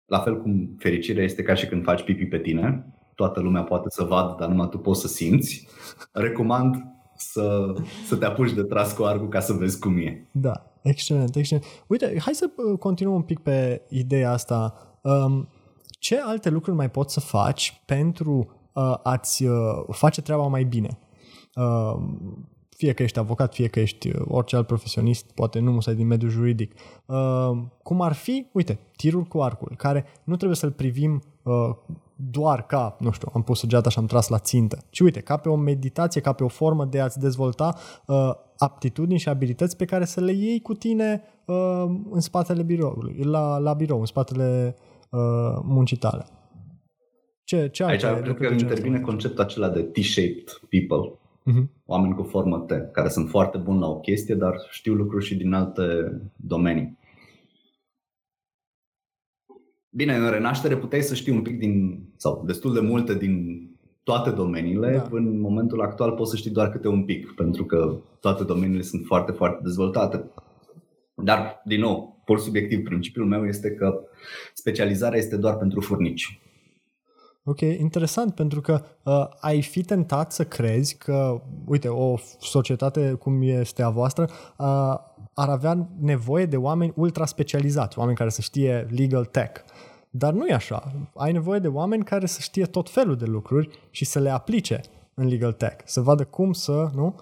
[0.05, 3.89] la fel cum fericirea este ca și când faci pipi pe tine, toată lumea poate
[3.89, 5.67] să vadă, dar numai tu poți să simți.
[6.11, 6.75] Recomand
[7.19, 7.73] să,
[8.07, 10.27] să te apuci de tras cu arcul ca să vezi cum e.
[10.31, 11.65] Da, excelent, excelent.
[11.87, 14.73] Uite, hai să uh, continuăm un pic pe ideea asta.
[15.01, 15.49] Um,
[15.99, 20.99] ce alte lucruri mai poți să faci pentru uh, a-ți uh, face treaba mai bine?
[21.55, 21.95] Uh,
[22.79, 26.07] fie că ești avocat, fie că ești uh, orice alt profesionist, poate nu musai din
[26.07, 26.73] mediul juridic.
[27.05, 31.75] Uh, cum ar fi, uite, tirul cu arcul, care nu trebuie să-l privim uh,
[32.21, 35.37] doar ca, nu știu, am pus săgeata și am tras la țintă, ci uite, ca
[35.37, 39.85] pe o meditație, ca pe o formă de a-ți dezvolta uh, aptitudini și abilități pe
[39.85, 44.75] care să le iei cu tine uh, în spatele biroului, la, la birou, în spatele
[45.09, 45.19] uh,
[45.63, 46.25] muncii tale.
[47.43, 51.65] Ce, ce Aici cred că intervine conceptul acela de T-shaped people, uh-huh.
[51.85, 55.35] oameni cu formă T, care sunt foarte buni la o chestie, dar știu lucruri și
[55.35, 55.83] din alte
[56.35, 56.97] domenii.
[59.89, 63.63] Bine, în renaștere puteai să știi un pic din, sau destul de multe din
[64.03, 64.91] toate domeniile.
[64.91, 65.07] Da.
[65.11, 69.05] În momentul actual poți să știi doar câte un pic, pentru că toate domeniile sunt
[69.05, 70.25] foarte, foarte dezvoltate.
[71.15, 73.99] Dar, din nou, pur subiectiv, principiul meu este că
[74.53, 76.41] specializarea este doar pentru furnici.
[77.43, 83.41] Ok, interesant, pentru că uh, ai fi tentat să crezi că, uite, o societate cum
[83.41, 84.93] este a voastră uh,
[85.39, 89.61] ar avea nevoie de oameni ultra specializați, oameni care să știe legal tech.
[90.09, 90.91] Dar nu e așa.
[91.15, 94.81] Ai nevoie de oameni care să știe tot felul de lucruri și să le aplice
[95.13, 97.15] în legal tech, să vadă cum să, nu?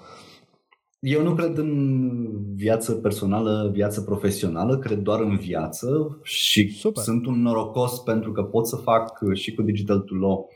[1.00, 7.04] Eu nu cred în viață personală, viață profesională, cred doar în viață și Super.
[7.04, 10.50] sunt un norocos pentru că pot să fac și cu Digital to Law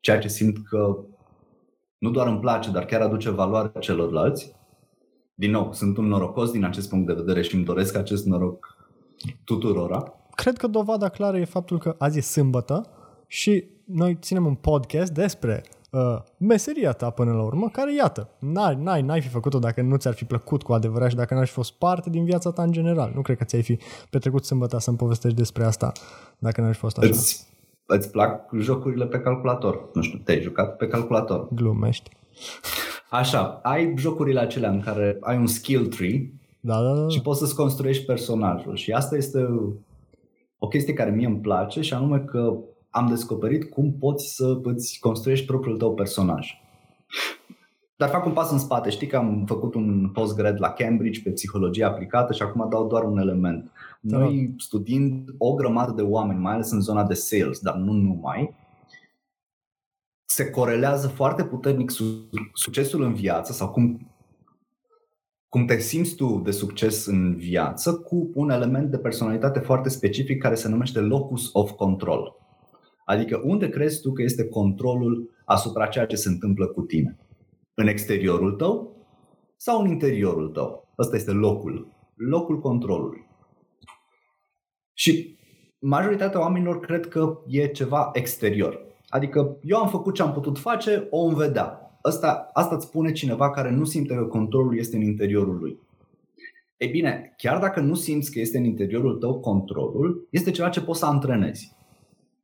[0.00, 0.96] ceea ce simt că
[1.98, 4.54] nu doar îmi place, dar chiar aduce valoare celorlalți.
[5.38, 8.76] Din nou, sunt un norocos din acest punct de vedere și îmi doresc acest noroc
[9.44, 10.12] tuturora.
[10.34, 12.88] Cred că dovada clară e faptul că azi e sâmbătă
[13.26, 16.00] și noi ținem un podcast despre uh,
[16.38, 20.14] meseria ta până la urmă, care iată, n-ai, n-ai, n-ai fi făcut-o dacă nu ți-ar
[20.14, 23.12] fi plăcut cu adevărat și dacă n-ar fi fost parte din viața ta în general.
[23.14, 23.78] Nu cred că ți-ai fi
[24.10, 25.92] petrecut sâmbătă să-mi povestești despre asta
[26.38, 27.08] dacă n-ar fi fost așa.
[27.08, 27.46] Îți,
[27.86, 29.88] îți plac jocurile pe calculator?
[29.94, 31.48] Nu știu, te-ai jucat pe calculator?
[31.52, 32.10] Glumești.
[33.10, 36.30] Așa, ai jocurile acelea în care ai un skill tree
[36.60, 37.08] da, da, da.
[37.08, 38.76] și poți să-ți construiești personajul.
[38.76, 39.48] Și asta este
[40.58, 42.56] o chestie care mie îmi place și anume că
[42.90, 46.60] am descoperit cum poți să îți construiești propriul tău personaj.
[47.96, 48.90] dar fac un pas în spate.
[48.90, 53.02] Știi că am făcut un postgrad la Cambridge pe psihologie aplicată și acum dau doar
[53.02, 53.70] un element.
[54.00, 58.54] Noi studiind o grămadă de oameni, mai ales în zona de sales, dar nu numai,
[60.36, 61.90] se corelează foarte puternic
[62.52, 64.14] succesul în viață sau cum,
[65.48, 70.42] cum te simți tu de succes în viață cu un element de personalitate foarte specific
[70.42, 72.36] care se numește locus of control.
[73.04, 77.18] Adică unde crezi tu că este controlul asupra ceea ce se întâmplă cu tine?
[77.74, 78.96] În exteriorul tău
[79.56, 80.94] sau în interiorul tău?
[80.98, 83.28] Ăsta este locul, locul controlului.
[84.94, 85.38] Și
[85.78, 88.85] majoritatea oamenilor cred că e ceva exterior.
[89.08, 91.98] Adică eu am făcut ce am putut face, o îmi vedea.
[92.02, 95.78] Asta, asta îți spune cineva care nu simte că controlul este în interiorul lui.
[96.76, 100.82] Ei bine, chiar dacă nu simți că este în interiorul tău controlul, este ceva ce
[100.82, 101.74] poți să antrenezi.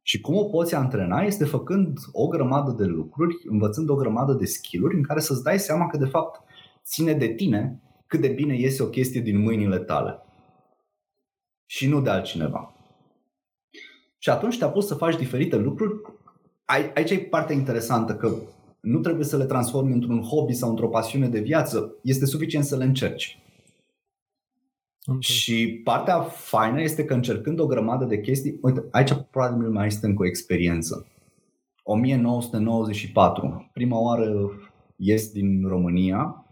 [0.03, 4.45] Și cum o poți antrena este făcând o grămadă de lucruri, învățând o grămadă de
[4.45, 6.41] skill-uri în care să-ți dai seama că de fapt
[6.85, 10.23] ține de tine cât de bine iese o chestie din mâinile tale.
[11.67, 12.75] Și nu de altcineva.
[14.19, 16.01] Și atunci te-a pus să faci diferite lucruri.
[16.95, 18.37] Aici e partea interesantă, că
[18.81, 21.95] nu trebuie să le transformi într-un hobby sau într-o pasiune de viață.
[22.03, 23.43] Este suficient să le încerci.
[25.07, 25.21] Okay.
[25.21, 30.13] Și partea faină este că încercând o grămadă de chestii, uite, aici probabil mai este
[30.13, 31.07] cu experiență.
[31.83, 34.51] 1994, prima oară
[34.97, 36.47] ies din România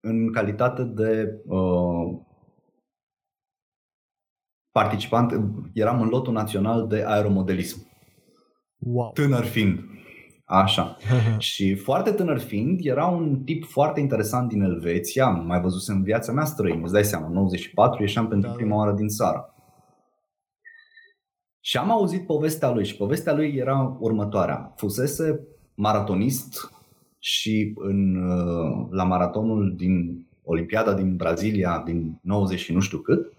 [0.00, 2.18] în calitate de uh,
[4.70, 5.40] participant,
[5.72, 7.93] eram în lotul național de aeromodelism.
[8.84, 9.10] Wow.
[9.12, 9.78] Tânăr fiind.
[10.44, 10.96] Așa.
[11.38, 16.32] și foarte tânăr fiind, era un tip foarte interesant din Elveția, mai văzut în viața
[16.32, 18.76] mea străin, îți dai seama, 94 ieșeam pentru da, prima da.
[18.76, 19.54] oară din țară.
[21.60, 24.72] Și am auzit povestea lui și povestea lui era următoarea.
[24.76, 25.40] Fusese
[25.74, 26.70] maratonist
[27.18, 33.32] și în, uh, la maratonul din Olimpiada din Brazilia din 90 și nu știu cât,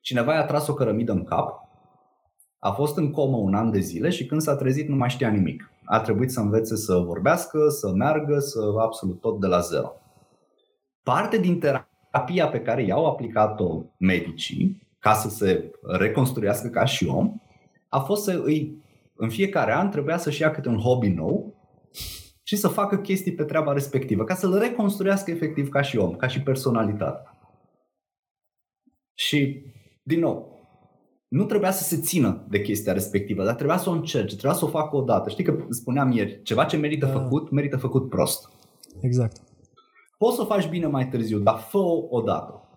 [0.00, 1.67] cineva i-a tras o cărămidă în cap,
[2.58, 5.28] a fost în comă un an de zile și când s-a trezit nu mai știa
[5.28, 9.92] nimic a trebuit să învețe să vorbească, să meargă, să absolut tot de la zero.
[11.02, 17.34] Parte din terapia pe care i-au aplicat-o medicii ca să se reconstruiască ca și om
[17.88, 18.82] a fost să îi,
[19.14, 21.54] în fiecare an trebuia să-și ia câte un hobby nou
[22.42, 26.26] și să facă chestii pe treaba respectivă, ca să-l reconstruiască efectiv ca și om, ca
[26.26, 27.28] și personalitate.
[29.14, 29.62] Și,
[30.02, 30.57] din nou,
[31.28, 34.64] nu trebuia să se țină de chestia respectivă, dar trebuia să o încerce, trebuia să
[34.64, 35.30] o facă o dată.
[35.30, 37.12] Știi că spuneam ieri, ceva ce merită da.
[37.12, 38.50] făcut, merită făcut prost.
[39.00, 39.36] Exact.
[40.18, 42.68] Poți să o faci bine mai târziu, dar fă-o o dată.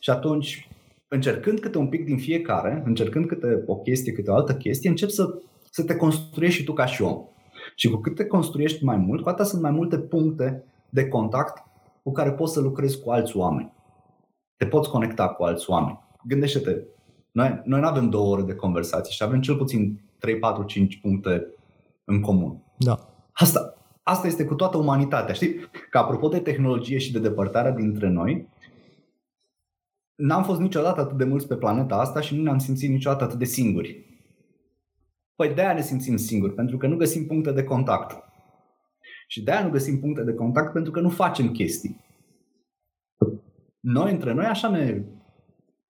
[0.00, 0.68] Și atunci,
[1.08, 5.08] încercând câte un pic din fiecare, încercând câte o chestie, câte o altă chestie, încep
[5.08, 5.38] să,
[5.70, 7.24] să te construiești și tu ca și om.
[7.76, 11.62] Și cu cât te construiești mai mult, cu atât sunt mai multe puncte de contact
[12.02, 13.72] cu care poți să lucrezi cu alți oameni.
[14.56, 16.00] Te poți conecta cu alți oameni.
[16.28, 16.76] Gândește-te,
[17.32, 21.00] noi, noi nu avem două ore de conversație și avem cel puțin 3, 4, 5
[21.00, 21.46] puncte
[22.04, 22.62] în comun.
[22.78, 22.98] Da.
[23.32, 25.34] Asta, asta este cu toată umanitatea.
[25.34, 25.54] Știi?
[25.90, 28.48] Că apropo de tehnologie și de depărtarea dintre noi,
[30.14, 33.38] n-am fost niciodată atât de mulți pe planeta asta și nu ne-am simțit niciodată atât
[33.38, 34.06] de singuri.
[35.34, 38.24] Păi de-aia ne simțim singuri, pentru că nu găsim puncte de contact.
[39.28, 42.00] Și de-aia nu găsim puncte de contact pentru că nu facem chestii.
[43.80, 45.02] Noi între noi așa ne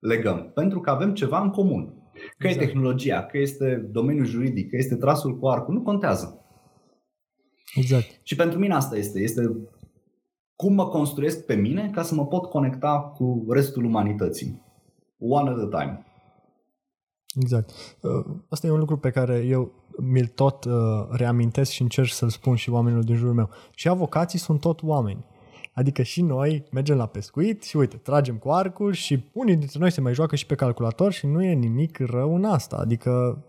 [0.03, 1.95] legăm, pentru că avem ceva în comun.
[2.39, 2.63] Că exact.
[2.63, 6.47] e tehnologia, că este domeniul juridic, că este trasul cu arcul, nu contează.
[7.75, 8.21] Exact.
[8.23, 9.21] Și pentru mine asta este.
[9.21, 9.57] Este
[10.57, 14.63] cum mă construiesc pe mine ca să mă pot conecta cu restul umanității.
[15.19, 16.07] One at a time.
[17.41, 17.71] Exact.
[18.01, 20.73] Uh, asta e un lucru pe care eu mi-l tot uh,
[21.11, 23.51] reamintesc și încerc să-l spun și oamenilor din jurul meu.
[23.75, 25.25] Și avocații sunt tot oameni.
[25.73, 29.91] Adică și noi mergem la pescuit și uite, tragem cu arcul și unii dintre noi
[29.91, 32.77] se mai joacă și pe calculator și nu e nimic rău în asta.
[32.77, 33.45] Adică,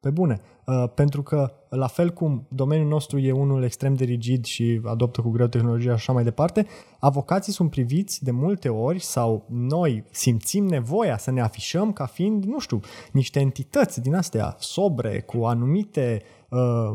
[0.00, 0.40] pe bune.
[0.66, 5.20] Uh, pentru că, la fel cum domeniul nostru e unul extrem de rigid și adoptă
[5.20, 6.66] cu greu tehnologia și așa mai departe,
[7.00, 12.44] avocații sunt priviți de multe ori sau noi simțim nevoia să ne afișăm ca fiind,
[12.44, 12.80] nu știu,
[13.12, 16.90] niște entități din astea sobre, cu anumite uh,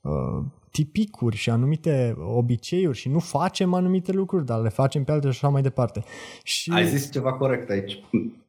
[0.00, 5.32] uh, tipicuri și anumite obiceiuri și nu facem anumite lucruri, dar le facem pe altele
[5.32, 6.04] și așa mai departe.
[6.42, 6.70] Și...
[6.74, 8.00] Ai zis ceva corect aici.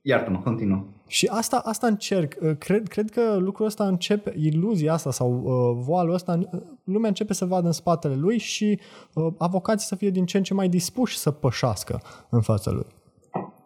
[0.01, 0.83] Iartă-mă, continuă.
[1.07, 2.35] Și asta, asta încerc.
[2.41, 7.07] Uh, cred, cred că lucrul ăsta începe, iluzia asta sau uh, voalul ăsta, uh, lumea
[7.07, 8.79] începe să vadă în spatele lui și
[9.13, 12.85] uh, avocații să fie din ce în ce mai dispuși să pășească în fața lui.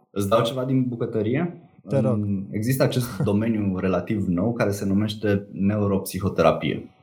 [0.09, 1.59] Îți dau ceva din bucătărie?
[1.87, 2.27] Te rog.
[2.51, 6.94] Există acest domeniu relativ nou care se numește neuropsihoterapie.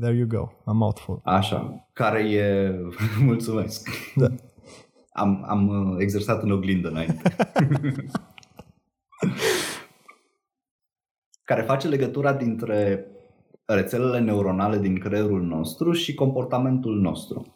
[0.00, 1.20] There you go, a mouthful.
[1.24, 2.70] Așa, care e...
[3.24, 3.88] Mulțumesc.
[4.14, 4.26] Da.
[5.12, 7.22] Am, am uh, exersat în oglindă înainte.
[11.44, 13.06] care face legătura dintre
[13.64, 17.54] rețelele neuronale din creierul nostru și comportamentul nostru.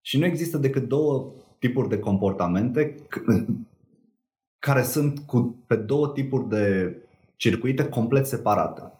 [0.00, 2.94] Și nu există decât două tipuri de comportamente
[4.58, 6.96] care sunt cu, pe două tipuri de
[7.36, 8.92] circuite complet separate.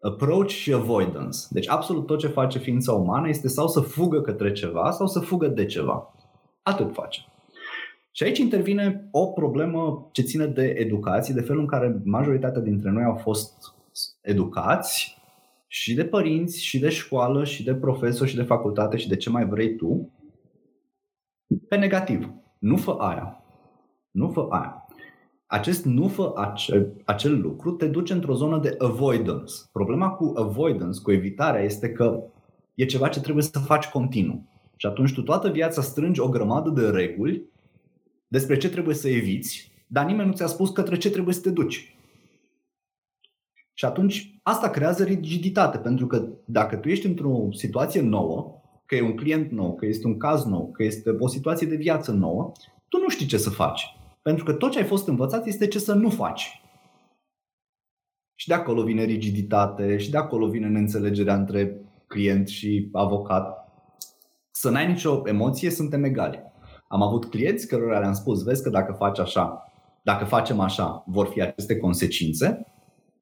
[0.00, 1.38] Approach și avoidance.
[1.50, 5.20] Deci absolut tot ce face ființa umană este sau să fugă către ceva sau să
[5.20, 6.14] fugă de ceva.
[6.62, 7.20] Atât face.
[8.12, 12.90] Și aici intervine o problemă ce ține de educație, de felul în care majoritatea dintre
[12.90, 13.74] noi au fost
[14.22, 15.18] educați
[15.66, 19.30] și de părinți, și de școală, și de profesor, și de facultate, și de ce
[19.30, 20.12] mai vrei tu,
[21.68, 22.30] pe negativ.
[22.58, 23.44] Nu fă aia.
[24.10, 24.79] Nu fă aia.
[25.52, 29.54] Acest nu fă acel, acel lucru te duce într-o zonă de avoidance.
[29.72, 32.22] Problema cu avoidance, cu evitarea, este că
[32.74, 34.48] e ceva ce trebuie să faci continuu.
[34.76, 37.44] Și atunci tu toată viața strângi o grămadă de reguli
[38.28, 41.50] despre ce trebuie să eviți, dar nimeni nu ți-a spus către ce trebuie să te
[41.50, 41.96] duci.
[43.74, 49.02] Și atunci asta creează rigiditate, pentru că dacă tu ești într-o situație nouă, că e
[49.02, 52.52] un client nou, că este un caz nou, că este o situație de viață nouă,
[52.88, 53.99] tu nu știi ce să faci.
[54.22, 56.62] Pentru că tot ce ai fost învățat este ce să nu faci.
[58.34, 63.68] Și de acolo vine rigiditate, și de acolo vine neînțelegerea între client și avocat.
[64.50, 66.42] Să n-ai nicio emoție, suntem egali.
[66.88, 71.26] Am avut clienți cărora le-am spus, vezi că dacă faci așa, dacă facem așa, vor
[71.26, 72.66] fi aceste consecințe.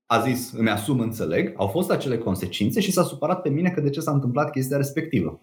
[0.07, 3.81] A zis, îmi asum, înțeleg, au fost acele consecințe și s-a supărat pe mine că
[3.81, 5.41] de ce s-a întâmplat chestia respectivă.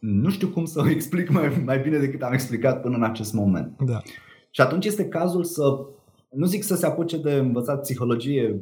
[0.00, 3.32] Nu știu cum să o explic mai, mai bine decât am explicat până în acest
[3.32, 3.82] moment.
[3.82, 4.02] Da.
[4.50, 5.62] Și atunci este cazul să,
[6.30, 8.60] nu zic să se apuce de învățat psihologie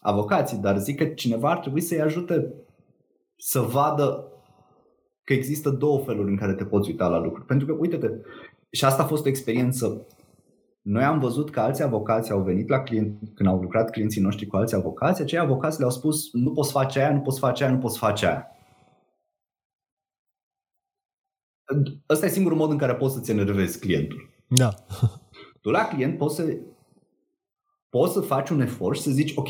[0.00, 2.54] avocații, dar zic că cineva ar trebui să-i ajute
[3.36, 4.28] să vadă
[5.24, 7.46] că există două feluri în care te poți uita la lucruri.
[7.46, 8.08] Pentru că, uite-te,
[8.70, 10.06] și asta a fost o experiență.
[10.82, 14.46] Noi am văzut că alți avocați au venit la client, când au lucrat clienții noștri
[14.46, 17.72] cu alți avocați, acei avocați le-au spus nu poți face aia, nu poți face aia,
[17.72, 18.53] nu poți face aia.
[22.08, 24.30] Ăsta e singurul mod în care poți să-ți enervezi clientul.
[24.46, 24.74] Da.
[25.62, 26.56] Tu la client poți să,
[27.88, 29.48] poți să faci un efort și să zici, ok,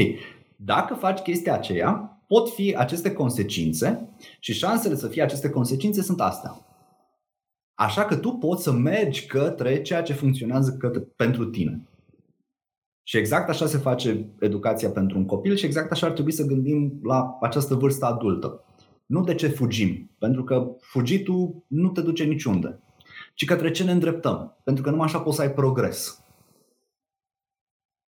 [0.56, 4.08] dacă faci chestia aceea, pot fi aceste consecințe
[4.40, 6.66] și șansele să fie aceste consecințe sunt astea.
[7.74, 11.88] Așa că tu poți să mergi către ceea ce funcționează către, pentru tine.
[13.02, 16.46] Și exact așa se face educația pentru un copil și exact așa ar trebui să
[16.46, 18.64] gândim la această vârstă adultă.
[19.07, 22.80] Nu de ce fugim, pentru că fugitul nu te duce niciunde,
[23.34, 26.24] ci către ce ne îndreptăm, pentru că numai așa poți să ai progres.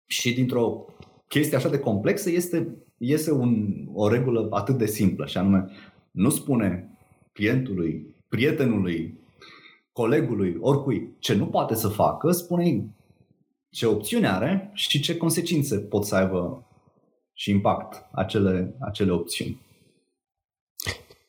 [0.07, 0.85] Și dintr-o
[1.29, 5.71] chestie așa de complexă este iese un, o regulă atât de simplă și anume
[6.11, 6.99] nu spune
[7.33, 9.19] clientului, prietenului,
[9.93, 12.95] colegului, oricui ce nu poate să facă, spune
[13.71, 16.67] ce opțiune are și ce consecințe pot să aibă
[17.33, 19.61] și impact acele, acele opțiuni.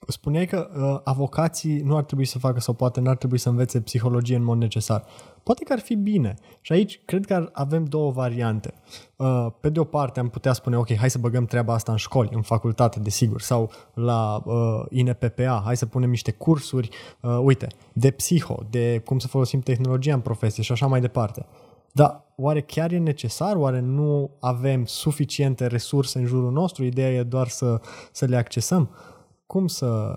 [0.07, 3.81] Spuneai că uh, avocații nu ar trebui să facă sau poate n-ar trebui să învețe
[3.81, 5.03] psihologie în mod necesar.
[5.43, 6.35] Poate că ar fi bine.
[6.61, 8.73] Și aici cred că avem două variante.
[9.15, 11.97] Uh, pe de o parte am putea spune, ok, hai să băgăm treaba asta în
[11.97, 16.89] școli, în facultate, desigur, sau la uh, INPPA, hai să punem niște cursuri,
[17.21, 21.45] uh, uite, de psiho, de cum să folosim tehnologia în profesie și așa mai departe.
[21.91, 23.55] Dar oare chiar e necesar?
[23.55, 26.83] Oare nu avem suficiente resurse în jurul nostru?
[26.83, 27.81] Ideea e doar să,
[28.11, 28.89] să le accesăm?
[29.45, 30.15] Cum să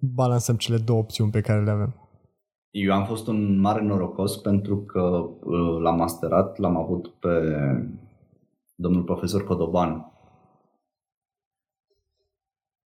[0.00, 2.06] balansăm cele două opțiuni pe care le avem?
[2.70, 7.56] Eu am fost un mare norocos pentru că uh, l-am masterat, l-am avut pe
[8.74, 10.12] domnul profesor Codoban,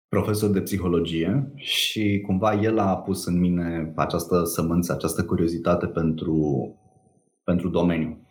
[0.09, 6.75] profesor de psihologie și cumva el a pus în mine această sămânță, această curiozitate pentru,
[7.45, 8.27] pentru domeniu.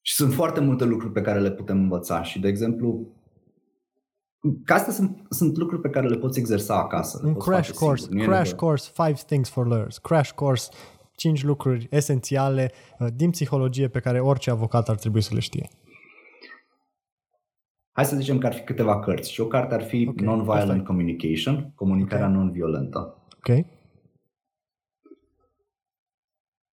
[0.00, 3.06] Și sunt foarte multe lucruri pe care le putem învăța și, de exemplu,
[4.64, 7.20] Că astea sunt, sunt lucruri pe care le poți exersa acasă.
[7.24, 8.26] Un crash course, singur.
[8.26, 10.70] crash course, five things for learners, crash course,
[11.14, 15.68] cinci lucruri esențiale uh, din psihologie pe care orice avocat ar trebui să le știe.
[17.92, 20.26] Hai să zicem că ar fi câteva cărți și o carte ar fi okay.
[20.26, 22.38] Non-Violent Communication, comunicarea okay.
[22.38, 23.16] non-violentă.
[23.36, 23.66] Ok.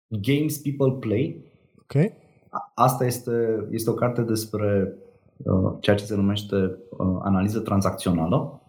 [0.06, 1.44] Games People Play.
[1.78, 2.12] Ok.
[2.74, 5.07] Asta este, este o carte despre Uh,
[5.80, 8.62] ceea ce se numește uh, analiză tranzacțională.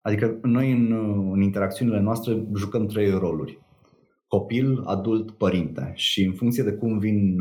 [0.00, 3.62] Adică noi în, uh, în interacțiunile noastre jucăm trei roluri.
[4.26, 5.92] Copil, adult, părinte.
[5.94, 7.40] Și în funcție de cum vin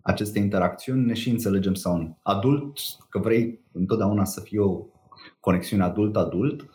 [0.00, 2.18] aceste interacțiuni ne și înțelegem sau nu.
[2.22, 4.84] Adult, că vrei întotdeauna să fie o
[5.40, 6.70] conexiune adult-adult,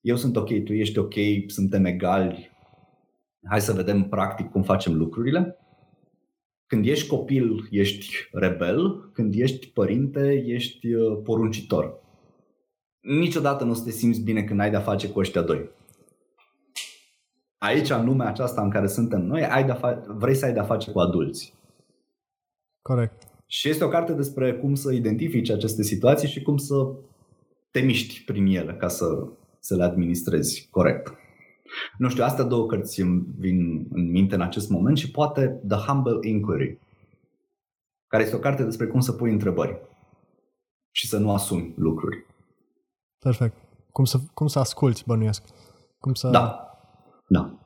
[0.00, 1.14] eu sunt ok, tu ești ok,
[1.46, 2.50] suntem egali,
[3.48, 5.56] hai să vedem practic cum facem lucrurile.
[6.74, 12.00] Când ești copil, ești rebel, când ești părinte, ești uh, poruncitor.
[13.00, 15.70] Niciodată nu o să te simți bine când ai de-a face cu ăștia doi.
[17.58, 20.62] Aici, în lumea aceasta în care suntem noi, ai de fa- vrei să ai de-a
[20.62, 21.54] face cu adulți.
[22.82, 23.22] Corect.
[23.46, 26.74] Și este o carte despre cum să identifici aceste situații și cum să
[27.70, 29.28] te miști prin ele ca să,
[29.58, 31.12] să le administrezi corect.
[31.98, 35.78] Nu știu, astea două cărți îmi vin în minte în acest moment și poate The
[35.78, 36.78] Humble Inquiry,
[38.06, 39.80] care este o carte despre cum să pui întrebări
[40.90, 42.26] și să nu asumi lucruri.
[43.18, 43.56] Perfect.
[43.92, 45.42] Cum să, cum să asculti, bănuiesc.
[45.98, 46.28] Cum să...
[46.28, 46.70] Da,
[47.28, 47.58] da.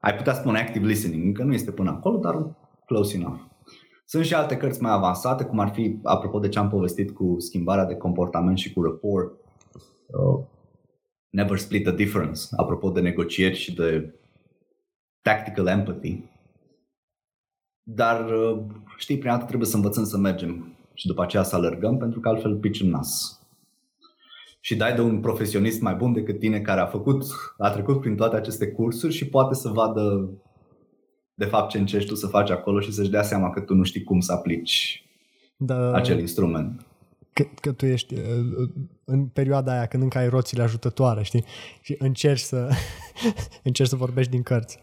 [0.00, 2.56] Ai putea spune active listening, încă nu este până acolo, dar
[2.86, 3.40] close enough.
[4.04, 7.34] Sunt și alte cărți mai avansate, cum ar fi, apropo de ce am povestit cu
[7.38, 9.32] schimbarea de comportament și cu rapport,
[10.06, 10.44] uh,
[11.36, 14.14] Never Split the Difference, apropo de negocieri și de
[15.22, 16.22] tactical empathy.
[17.82, 18.58] Dar, uh,
[18.96, 22.28] știi, prima dată trebuie să învățăm să mergem și după aceea să alergăm, pentru că
[22.28, 23.40] altfel pici în nas.
[24.60, 27.24] Și dai de un profesionist mai bun decât tine care a făcut,
[27.58, 30.30] a trecut prin toate aceste cursuri și poate să vadă
[31.34, 33.82] de fapt ce încerci tu să faci acolo și să-și dea seama că tu nu
[33.82, 35.04] știi cum să aplici
[35.56, 36.86] da, acel instrument.
[37.36, 38.20] Că, că tu ești uh,
[39.04, 41.44] în perioada aia când încă ai roțile ajutătoare, știi?
[41.80, 42.70] Și încerci să,
[43.68, 44.78] încerci să vorbești din cărți.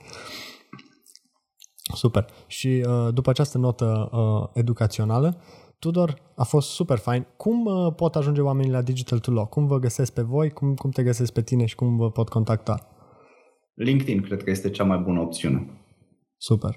[1.94, 2.26] Super.
[2.48, 5.42] Și uh, după această notă uh, educațională,
[5.80, 7.28] Tudor a fost super fain.
[7.38, 9.48] Cum uh, pot ajunge oamenii la Digital to Law?
[9.48, 10.50] Cum vă găsesc pe voi?
[10.50, 12.88] Cum, cum te găsesc pe tine și cum vă pot contacta?
[13.74, 15.68] LinkedIn cred că este cea mai bună opțiune.
[16.38, 16.76] Super.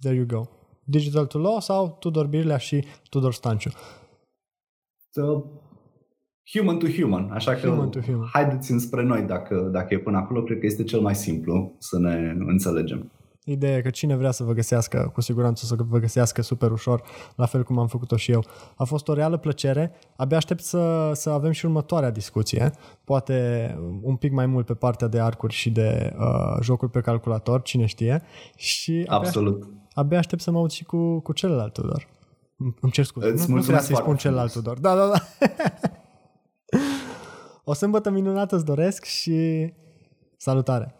[0.00, 0.42] There you go.
[0.84, 3.70] Digital to Law sau Tudor Birlea și Tudor Stanciu?
[5.16, 5.42] So,
[6.52, 8.28] human to human, așa că Human to human.
[8.32, 11.98] haideți înspre noi dacă, dacă e până acolo, cred că este cel mai simplu să
[11.98, 13.10] ne înțelegem.
[13.44, 17.02] Ideea e că cine vrea să vă găsească, cu siguranță să vă găsească super ușor,
[17.36, 18.44] la fel cum am făcut-o și eu.
[18.76, 19.92] A fost o reală plăcere.
[20.16, 22.72] Abia aștept să, să avem și următoarea discuție,
[23.04, 27.62] poate un pic mai mult pe partea de arcuri și de uh, jocuri pe calculator,
[27.62, 28.22] cine știe.
[28.56, 29.62] Și abia Absolut.
[29.62, 32.14] Aștept, abia aștept să mă aud și cu, cu celălalt Tudor.
[32.56, 33.28] Îmi cer scuze.
[33.28, 34.66] Îți nu, nu trebuie să-i spun foarte celălalt frumos.
[34.66, 34.80] Tudor.
[34.80, 35.48] Da, da, da.
[37.70, 39.72] o sâmbătă minunată îți doresc și
[40.36, 40.94] salutare!